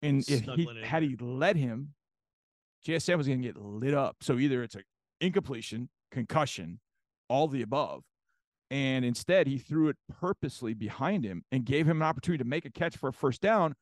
And 0.00 0.24
if 0.26 0.44
he 0.44 0.66
had 0.82 1.02
he 1.02 1.14
led 1.20 1.56
him, 1.56 1.92
JSN 2.86 3.18
was 3.18 3.26
going 3.26 3.42
to 3.42 3.46
get 3.46 3.58
lit 3.60 3.92
up. 3.92 4.16
So 4.22 4.38
either 4.38 4.62
it's 4.62 4.74
an 4.74 4.84
incompletion, 5.20 5.90
concussion, 6.10 6.80
all 7.28 7.46
the 7.46 7.60
above. 7.60 8.02
And 8.70 9.04
instead, 9.04 9.46
he 9.46 9.58
threw 9.58 9.88
it 9.90 9.96
purposely 10.18 10.72
behind 10.72 11.24
him 11.24 11.44
and 11.52 11.66
gave 11.66 11.86
him 11.86 12.00
an 12.00 12.08
opportunity 12.08 12.42
to 12.42 12.48
make 12.48 12.64
a 12.64 12.70
catch 12.70 12.96
for 12.96 13.10
a 13.10 13.12
first 13.12 13.42
down 13.42 13.74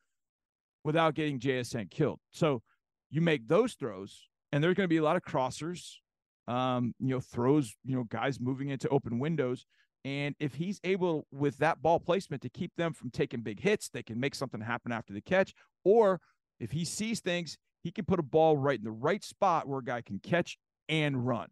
without 0.83 1.15
getting 1.15 1.39
JSN 1.39 1.89
killed. 1.89 2.19
So 2.33 2.61
you 3.09 3.21
make 3.21 3.47
those 3.47 3.75
throws, 3.75 4.27
and 4.51 4.61
there's 4.61 4.75
going 4.75 4.83
to 4.83 4.93
be 4.93 4.97
a 4.97 5.03
lot 5.03 5.15
of 5.15 5.23
crossers, 5.23 5.99
um, 6.47 6.93
you 6.99 7.09
know, 7.09 7.19
throws, 7.19 7.75
you 7.83 7.95
know, 7.95 8.03
guys 8.03 8.39
moving 8.39 8.69
into 8.69 8.89
open 8.89 9.19
windows. 9.19 9.65
And 10.03 10.35
if 10.39 10.53
he's 10.53 10.79
able 10.83 11.25
with 11.31 11.57
that 11.57 11.81
ball 11.81 11.99
placement 11.99 12.43
to 12.43 12.49
keep 12.49 12.71
them 12.77 12.93
from 12.93 13.09
taking 13.09 13.41
big 13.41 13.59
hits, 13.59 13.89
they 13.89 14.03
can 14.03 14.19
make 14.19 14.35
something 14.35 14.61
happen 14.61 14.91
after 14.91 15.13
the 15.13 15.21
catch. 15.21 15.53
Or 15.83 16.21
if 16.59 16.71
he 16.71 16.85
sees 16.85 17.21
things, 17.21 17.57
he 17.81 17.91
can 17.91 18.05
put 18.05 18.19
a 18.19 18.23
ball 18.23 18.55
right 18.55 18.77
in 18.77 18.85
the 18.85 18.91
right 18.91 19.23
spot 19.23 19.67
where 19.67 19.79
a 19.79 19.83
guy 19.83 20.01
can 20.01 20.19
catch 20.19 20.57
and 20.89 21.25
run. 21.25 21.47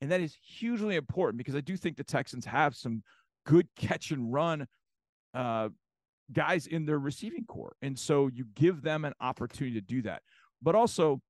And 0.00 0.10
that 0.12 0.20
is 0.20 0.36
hugely 0.42 0.96
important 0.96 1.38
because 1.38 1.56
I 1.56 1.60
do 1.60 1.76
think 1.76 1.96
the 1.96 2.04
Texans 2.04 2.44
have 2.46 2.74
some 2.74 3.02
good 3.44 3.68
catch 3.76 4.12
and 4.12 4.32
run 4.32 4.66
uh, 5.34 5.68
guys 6.32 6.66
in 6.66 6.86
their 6.86 6.98
receiving 6.98 7.44
corps. 7.44 7.76
And 7.82 7.98
so 7.98 8.28
you 8.32 8.46
give 8.54 8.82
them 8.82 9.04
an 9.04 9.14
opportunity 9.20 9.74
to 9.80 9.86
do 9.86 10.02
that. 10.02 10.22
But 10.62 10.74
also, 10.74 11.20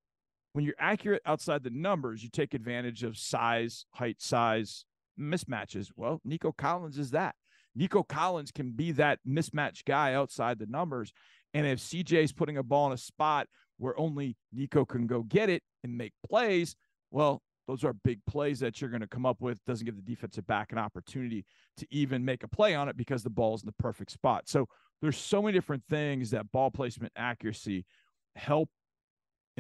when 0.53 0.65
you're 0.65 0.75
accurate 0.79 1.23
outside 1.27 1.63
the 1.63 1.71
numbers, 1.71 2.23
you 2.23 2.29
take 2.29 2.55
advantage 2.55 3.03
of 3.03 3.17
size, 3.17 3.87
height, 3.93 4.21
size 4.21 4.85
mismatches. 5.19 5.91
Well, 5.97 6.21
Nico 6.25 6.53
Collins 6.53 6.99
is 6.99 7.13
that. 7.13 7.35
Nico 7.77 8.03
Collins 8.03 8.51
can 8.51 8.73
be 8.73 8.93
that 8.93 9.21
mismatch 9.27 9.85
guy 9.85 10.15
outside 10.15 10.59
the 10.59 10.67
numbers. 10.67 11.13
And 11.55 11.67
if 11.67 11.79
CJ 11.79 12.25
is 12.25 12.33
putting 12.33 12.57
a 12.57 12.63
ball 12.63 12.89
in 12.89 12.93
a 12.93 12.99
spot 12.99 13.47
where 13.79 13.99
only 13.99 14.37
Nico 14.53 14.85
can 14.85 15.07
go 15.07 15.23
get 15.23 15.49
it 15.49 15.63
and 15.85 15.97
make 15.97 16.13
plays, 16.29 16.75
well, 17.11 17.43
those 17.69 17.85
are 17.85 17.93
big 17.93 18.19
plays 18.27 18.59
that 18.61 18.81
you're 18.81 18.91
going 18.91 19.01
to 19.01 19.07
come 19.07 19.25
up 19.25 19.41
with. 19.41 19.65
Doesn't 19.65 19.85
give 19.85 19.95
the 19.95 20.03
defensive 20.03 20.47
back 20.47 20.73
an 20.73 20.79
opportunity 20.79 21.45
to 21.77 21.87
even 21.91 22.25
make 22.25 22.43
a 22.43 22.49
play 22.49 22.75
on 22.75 22.89
it 22.89 22.97
because 22.97 23.23
the 23.23 23.31
ball's 23.31 23.63
in 23.63 23.67
the 23.67 23.83
perfect 23.83 24.11
spot. 24.11 24.49
So 24.49 24.67
there's 25.01 25.17
so 25.17 25.41
many 25.41 25.53
different 25.53 25.85
things 25.89 26.31
that 26.31 26.51
ball 26.51 26.73
placement 26.73 27.13
accuracy 27.17 27.87
help 28.35 28.69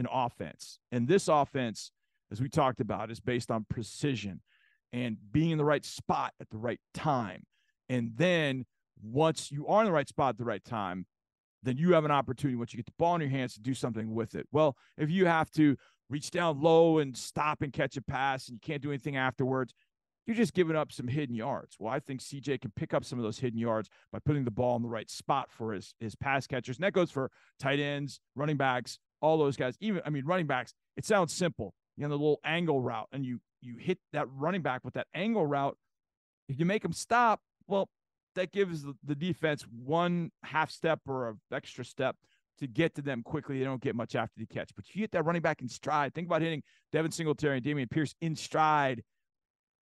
in 0.00 0.08
offense. 0.10 0.78
And 0.90 1.06
this 1.06 1.28
offense, 1.28 1.92
as 2.32 2.40
we 2.40 2.48
talked 2.48 2.80
about, 2.80 3.10
is 3.10 3.20
based 3.20 3.50
on 3.50 3.66
precision 3.68 4.40
and 4.92 5.18
being 5.30 5.50
in 5.50 5.58
the 5.58 5.64
right 5.64 5.84
spot 5.84 6.32
at 6.40 6.48
the 6.50 6.56
right 6.56 6.80
time. 6.94 7.44
And 7.88 8.12
then 8.16 8.64
once 9.02 9.52
you 9.52 9.66
are 9.68 9.82
in 9.82 9.86
the 9.86 9.92
right 9.92 10.08
spot 10.08 10.30
at 10.30 10.38
the 10.38 10.44
right 10.44 10.64
time, 10.64 11.06
then 11.62 11.76
you 11.76 11.92
have 11.92 12.06
an 12.06 12.10
opportunity 12.10 12.56
once 12.56 12.72
you 12.72 12.78
get 12.78 12.86
the 12.86 12.92
ball 12.98 13.14
in 13.14 13.20
your 13.20 13.30
hands 13.30 13.52
to 13.54 13.60
do 13.60 13.74
something 13.74 14.14
with 14.14 14.34
it. 14.34 14.46
Well, 14.50 14.76
if 14.96 15.10
you 15.10 15.26
have 15.26 15.50
to 15.52 15.76
reach 16.08 16.30
down 16.30 16.62
low 16.62 16.98
and 16.98 17.14
stop 17.14 17.60
and 17.60 17.72
catch 17.72 17.98
a 17.98 18.02
pass 18.02 18.48
and 18.48 18.54
you 18.54 18.60
can't 18.60 18.82
do 18.82 18.90
anything 18.90 19.16
afterwards, 19.16 19.74
you're 20.26 20.36
just 20.36 20.54
giving 20.54 20.76
up 20.76 20.92
some 20.92 21.08
hidden 21.08 21.34
yards. 21.34 21.76
Well, 21.78 21.92
I 21.92 21.98
think 21.98 22.20
CJ 22.20 22.62
can 22.62 22.72
pick 22.74 22.94
up 22.94 23.04
some 23.04 23.18
of 23.18 23.22
those 23.22 23.38
hidden 23.38 23.58
yards 23.58 23.90
by 24.10 24.18
putting 24.24 24.44
the 24.44 24.50
ball 24.50 24.76
in 24.76 24.82
the 24.82 24.88
right 24.88 25.10
spot 25.10 25.50
for 25.50 25.74
his 25.74 25.94
his 26.00 26.14
pass 26.14 26.46
catchers. 26.46 26.76
And 26.76 26.84
that 26.84 26.94
goes 26.94 27.10
for 27.10 27.30
tight 27.58 27.80
ends, 27.80 28.20
running 28.34 28.56
backs, 28.56 28.98
all 29.20 29.38
those 29.38 29.56
guys. 29.56 29.76
Even 29.80 30.02
I 30.04 30.10
mean, 30.10 30.24
running 30.24 30.46
backs. 30.46 30.72
It 30.96 31.04
sounds 31.04 31.32
simple. 31.32 31.74
You 31.96 32.04
know, 32.04 32.10
the 32.10 32.16
little 32.16 32.40
angle 32.44 32.80
route, 32.80 33.08
and 33.12 33.24
you 33.24 33.40
you 33.60 33.76
hit 33.76 33.98
that 34.12 34.26
running 34.30 34.62
back 34.62 34.84
with 34.84 34.94
that 34.94 35.06
angle 35.14 35.46
route. 35.46 35.76
If 36.48 36.58
you 36.58 36.66
make 36.66 36.82
them 36.82 36.92
stop, 36.92 37.40
well, 37.66 37.88
that 38.34 38.52
gives 38.52 38.84
the 39.04 39.14
defense 39.14 39.64
one 39.84 40.30
half 40.42 40.70
step 40.70 41.00
or 41.06 41.28
an 41.28 41.40
extra 41.52 41.84
step 41.84 42.16
to 42.58 42.66
get 42.66 42.94
to 42.94 43.02
them 43.02 43.22
quickly. 43.22 43.58
They 43.58 43.64
don't 43.64 43.82
get 43.82 43.94
much 43.94 44.14
after 44.14 44.38
the 44.38 44.46
catch. 44.46 44.70
But 44.74 44.84
you 44.94 45.00
hit 45.00 45.12
that 45.12 45.24
running 45.24 45.42
back 45.42 45.62
in 45.62 45.68
stride. 45.68 46.14
Think 46.14 46.26
about 46.26 46.42
hitting 46.42 46.62
Devin 46.92 47.10
Singletary 47.10 47.56
and 47.56 47.64
Dameon 47.64 47.90
Pierce 47.90 48.14
in 48.20 48.36
stride 48.36 49.02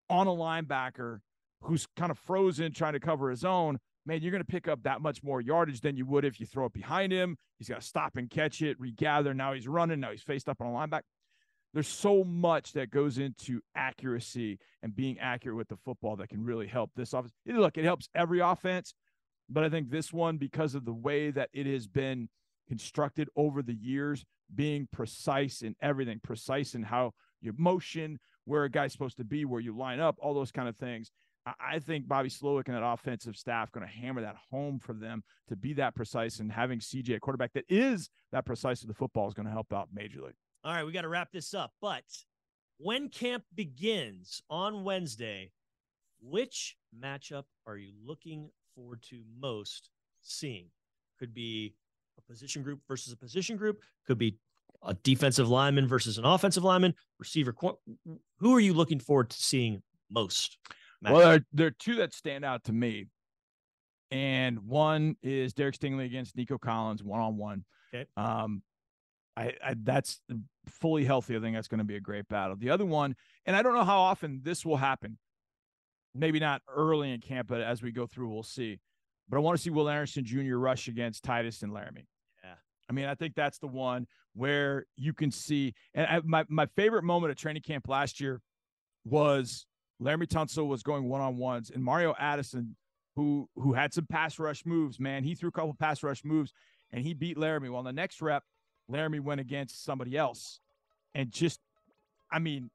on 0.08 0.26
a 0.26 0.30
linebacker 0.30 1.20
who's 1.62 1.86
kind 1.96 2.10
of 2.10 2.18
frozen 2.18 2.72
trying 2.72 2.92
to 2.92 3.00
cover 3.00 3.30
his 3.30 3.44
own, 3.44 3.78
man, 4.08 4.22
you're 4.22 4.32
going 4.32 4.42
to 4.42 4.50
pick 4.50 4.66
up 4.66 4.82
that 4.84 5.02
much 5.02 5.22
more 5.22 5.40
yardage 5.40 5.82
than 5.82 5.96
you 5.96 6.06
would 6.06 6.24
if 6.24 6.40
you 6.40 6.46
throw 6.46 6.64
it 6.64 6.72
behind 6.72 7.12
him. 7.12 7.36
He's 7.58 7.68
got 7.68 7.82
to 7.82 7.86
stop 7.86 8.16
and 8.16 8.30
catch 8.30 8.62
it, 8.62 8.80
regather. 8.80 9.34
Now 9.34 9.52
he's 9.52 9.68
running. 9.68 10.00
Now 10.00 10.10
he's 10.10 10.22
faced 10.22 10.48
up 10.48 10.62
on 10.62 10.66
a 10.66 10.70
linebacker. 10.70 11.02
There's 11.74 11.86
so 11.86 12.24
much 12.24 12.72
that 12.72 12.90
goes 12.90 13.18
into 13.18 13.60
accuracy 13.76 14.58
and 14.82 14.96
being 14.96 15.18
accurate 15.18 15.58
with 15.58 15.68
the 15.68 15.76
football 15.76 16.16
that 16.16 16.30
can 16.30 16.42
really 16.42 16.66
help 16.66 16.90
this 16.96 17.12
offense. 17.12 17.34
Look, 17.44 17.76
it 17.76 17.84
helps 17.84 18.08
every 18.14 18.40
offense, 18.40 18.94
but 19.50 19.62
I 19.62 19.68
think 19.68 19.90
this 19.90 20.10
one, 20.10 20.38
because 20.38 20.74
of 20.74 20.86
the 20.86 20.94
way 20.94 21.30
that 21.30 21.50
it 21.52 21.66
has 21.66 21.86
been 21.86 22.30
constructed 22.66 23.28
over 23.36 23.62
the 23.62 23.74
years, 23.74 24.24
being 24.54 24.88
precise 24.90 25.60
in 25.60 25.76
everything, 25.82 26.20
precise 26.22 26.74
in 26.74 26.84
how 26.84 27.12
your 27.42 27.54
motion, 27.58 28.18
where 28.46 28.64
a 28.64 28.70
guy's 28.70 28.92
supposed 28.92 29.18
to 29.18 29.24
be, 29.24 29.44
where 29.44 29.60
you 29.60 29.76
line 29.76 30.00
up, 30.00 30.16
all 30.20 30.32
those 30.32 30.50
kind 30.50 30.68
of 30.68 30.76
things. 30.76 31.12
I 31.60 31.78
think 31.78 32.08
Bobby 32.08 32.28
Slowik 32.28 32.66
and 32.66 32.76
that 32.76 32.84
offensive 32.84 33.36
staff 33.36 33.70
going 33.72 33.86
to 33.86 33.92
hammer 33.92 34.20
that 34.22 34.36
home 34.50 34.78
for 34.78 34.92
them 34.92 35.22
to 35.48 35.56
be 35.56 35.72
that 35.74 35.94
precise 35.94 36.40
and 36.40 36.50
having 36.50 36.78
CJ 36.78 37.16
a 37.16 37.20
quarterback 37.20 37.52
that 37.54 37.64
is 37.68 38.10
that 38.32 38.44
precise 38.44 38.80
with 38.80 38.88
the 38.88 38.94
football 38.94 39.28
is 39.28 39.34
going 39.34 39.46
to 39.46 39.52
help 39.52 39.72
out 39.72 39.88
majorly. 39.94 40.32
All 40.64 40.74
right, 40.74 40.84
we 40.84 40.92
got 40.92 41.02
to 41.02 41.08
wrap 41.08 41.30
this 41.32 41.54
up. 41.54 41.72
But 41.80 42.04
when 42.78 43.08
camp 43.08 43.44
begins 43.54 44.42
on 44.50 44.84
Wednesday, 44.84 45.52
which 46.20 46.76
matchup 46.98 47.44
are 47.66 47.76
you 47.76 47.92
looking 48.04 48.50
forward 48.74 49.02
to 49.10 49.22
most 49.38 49.90
seeing? 50.20 50.66
Could 51.18 51.34
be 51.34 51.74
a 52.18 52.22
position 52.22 52.62
group 52.62 52.80
versus 52.88 53.12
a 53.12 53.16
position 53.16 53.56
group, 53.56 53.80
could 54.06 54.18
be 54.18 54.38
a 54.82 54.94
defensive 54.94 55.48
lineman 55.48 55.88
versus 55.88 56.18
an 56.18 56.24
offensive 56.24 56.64
lineman, 56.64 56.94
receiver. 57.18 57.54
Who 58.38 58.54
are 58.54 58.60
you 58.60 58.74
looking 58.74 59.00
forward 59.00 59.30
to 59.30 59.36
seeing 59.36 59.82
most? 60.10 60.58
Matt? 61.02 61.12
Well, 61.12 61.30
there, 61.30 61.46
there 61.52 61.66
are 61.68 61.72
two 61.78 61.96
that 61.96 62.12
stand 62.12 62.44
out 62.44 62.64
to 62.64 62.72
me. 62.72 63.06
And 64.10 64.60
one 64.60 65.16
is 65.22 65.52
Derek 65.52 65.76
Stingley 65.76 66.06
against 66.06 66.36
Nico 66.36 66.56
Collins 66.56 67.02
one 67.02 67.20
on 67.20 67.36
one. 67.36 67.64
Okay. 67.94 68.06
Um, 68.16 68.62
I, 69.36 69.52
I, 69.64 69.74
that's 69.80 70.20
fully 70.66 71.04
healthy. 71.04 71.36
I 71.36 71.40
think 71.40 71.54
that's 71.54 71.68
going 71.68 71.78
to 71.78 71.84
be 71.84 71.96
a 71.96 72.00
great 72.00 72.26
battle. 72.28 72.56
The 72.56 72.70
other 72.70 72.86
one, 72.86 73.14
and 73.46 73.54
I 73.54 73.62
don't 73.62 73.74
know 73.74 73.84
how 73.84 74.00
often 74.00 74.40
this 74.42 74.64
will 74.64 74.76
happen. 74.76 75.18
Maybe 76.14 76.40
not 76.40 76.62
early 76.68 77.12
in 77.12 77.20
camp, 77.20 77.48
but 77.48 77.60
as 77.60 77.82
we 77.82 77.92
go 77.92 78.06
through, 78.06 78.30
we'll 78.30 78.42
see. 78.42 78.80
But 79.28 79.36
I 79.36 79.40
want 79.40 79.56
to 79.56 79.62
see 79.62 79.70
Will 79.70 79.88
Anderson 79.88 80.24
Jr. 80.24 80.56
rush 80.56 80.88
against 80.88 81.22
Tytus 81.22 81.62
and 81.62 81.70
Laremy. 81.70 82.06
Yeah. 82.42 82.54
I 82.88 82.92
mean, 82.92 83.04
I 83.04 83.14
think 83.14 83.34
that's 83.34 83.58
the 83.58 83.68
one 83.68 84.06
where 84.34 84.86
you 84.96 85.12
can 85.12 85.30
see. 85.30 85.74
And 85.94 86.06
I, 86.06 86.20
my 86.24 86.44
my 86.48 86.66
favorite 86.76 87.04
moment 87.04 87.30
of 87.30 87.36
training 87.36 87.62
camp 87.62 87.88
last 87.88 88.20
year 88.20 88.40
was 89.04 89.66
Laremy 90.02 90.26
Tunsil 90.26 90.66
was 90.66 90.82
going 90.82 91.08
one 91.08 91.20
on 91.20 91.36
ones, 91.36 91.70
and 91.74 91.82
Mario 91.82 92.14
Addison, 92.18 92.76
who 93.16 93.48
who 93.56 93.72
had 93.72 93.92
some 93.92 94.06
pass 94.06 94.38
rush 94.38 94.64
moves. 94.64 95.00
Man, 95.00 95.24
he 95.24 95.34
threw 95.34 95.48
a 95.48 95.52
couple 95.52 95.74
pass 95.74 96.02
rush 96.02 96.24
moves, 96.24 96.52
and 96.92 97.02
he 97.02 97.14
beat 97.14 97.36
Laremy. 97.36 97.70
Well, 97.70 97.80
in 97.80 97.86
the 97.86 97.92
next 97.92 98.22
rep, 98.22 98.44
Laremy 98.90 99.20
went 99.20 99.40
against 99.40 99.84
somebody 99.84 100.16
else, 100.16 100.60
and 101.14 101.30
just, 101.30 101.60
I 102.30 102.38
mean, 102.38 102.70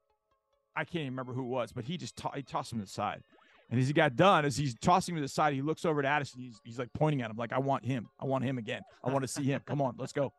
I 0.76 0.84
can't 0.84 1.02
even 1.02 1.12
remember 1.12 1.32
who 1.32 1.42
it 1.42 1.48
was, 1.48 1.72
but 1.72 1.84
he 1.84 1.96
just 1.96 2.20
he 2.34 2.42
tossed 2.42 2.72
him 2.72 2.78
to 2.78 2.84
the 2.84 2.90
side. 2.90 3.22
And 3.70 3.80
as 3.80 3.86
he 3.86 3.94
got 3.94 4.14
done, 4.14 4.44
as 4.44 4.58
he's 4.58 4.74
tossing 4.78 5.14
him 5.14 5.16
to 5.16 5.22
the 5.22 5.28
side, 5.28 5.54
he 5.54 5.62
looks 5.62 5.86
over 5.86 6.00
at 6.00 6.06
Addison. 6.06 6.38
He's, 6.38 6.60
he's 6.64 6.78
like 6.78 6.90
pointing 6.92 7.22
at 7.22 7.30
him, 7.30 7.36
like, 7.38 7.52
I 7.52 7.58
want 7.58 7.84
him. 7.84 8.08
I 8.20 8.26
want 8.26 8.44
him 8.44 8.58
again. 8.58 8.82
I 9.02 9.10
want 9.10 9.22
to 9.22 9.28
see 9.28 9.44
him. 9.44 9.62
Come 9.64 9.80
on, 9.80 9.94
let's 9.98 10.12
go. 10.12 10.32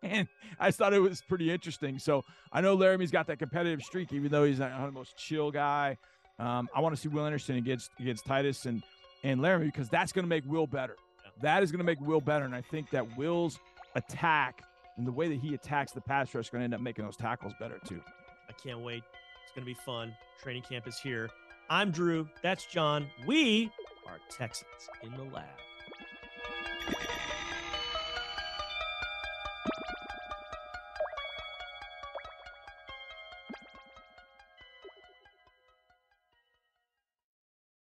and 0.02 0.28
I 0.58 0.70
thought 0.70 0.92
it 0.92 1.00
was 1.00 1.22
pretty 1.22 1.50
interesting. 1.50 1.98
So 1.98 2.24
I 2.52 2.60
know 2.60 2.76
Laremy's 2.76 3.10
got 3.10 3.26
that 3.26 3.38
competitive 3.38 3.82
streak, 3.82 4.12
even 4.12 4.30
though 4.30 4.44
he's 4.44 4.58
not 4.58 4.86
the 4.86 4.92
most 4.92 5.16
chill 5.16 5.50
guy. 5.50 5.98
Um, 6.38 6.68
I 6.74 6.80
want 6.80 6.94
to 6.94 7.00
see 7.00 7.08
Will 7.08 7.26
Anderson 7.26 7.56
against 7.56 7.90
against 7.98 8.24
Tytus 8.24 8.66
and 8.66 8.82
and 9.22 9.40
Laremy 9.40 9.66
because 9.66 9.88
that's 9.88 10.12
going 10.12 10.24
to 10.24 10.28
make 10.28 10.44
Will 10.46 10.66
better. 10.66 10.96
That 11.42 11.62
is 11.62 11.70
going 11.70 11.78
to 11.78 11.84
make 11.84 12.00
Will 12.00 12.20
better, 12.20 12.44
and 12.44 12.54
I 12.54 12.62
think 12.62 12.90
that 12.90 13.16
Will's 13.16 13.58
attack 13.94 14.62
and 14.96 15.06
the 15.06 15.12
way 15.12 15.28
that 15.28 15.38
he 15.38 15.54
attacks 15.54 15.92
the 15.92 16.00
pass 16.00 16.34
rush 16.34 16.46
is 16.46 16.50
going 16.50 16.60
to 16.60 16.64
end 16.64 16.74
up 16.74 16.80
making 16.80 17.04
those 17.04 17.16
tackles 17.16 17.52
better 17.58 17.78
too. 17.86 18.00
I 18.48 18.52
can't 18.52 18.80
wait. 18.80 19.02
It's 19.44 19.52
going 19.54 19.66
to 19.66 19.66
be 19.66 19.78
fun. 19.84 20.14
Training 20.42 20.62
camp 20.62 20.86
is 20.86 20.98
here. 20.98 21.30
I'm 21.68 21.90
Drew. 21.90 22.28
That's 22.42 22.66
John. 22.66 23.06
We 23.26 23.70
are 24.06 24.18
Texans 24.30 24.88
in 25.02 25.12
the 25.12 25.24
lab. 25.24 25.44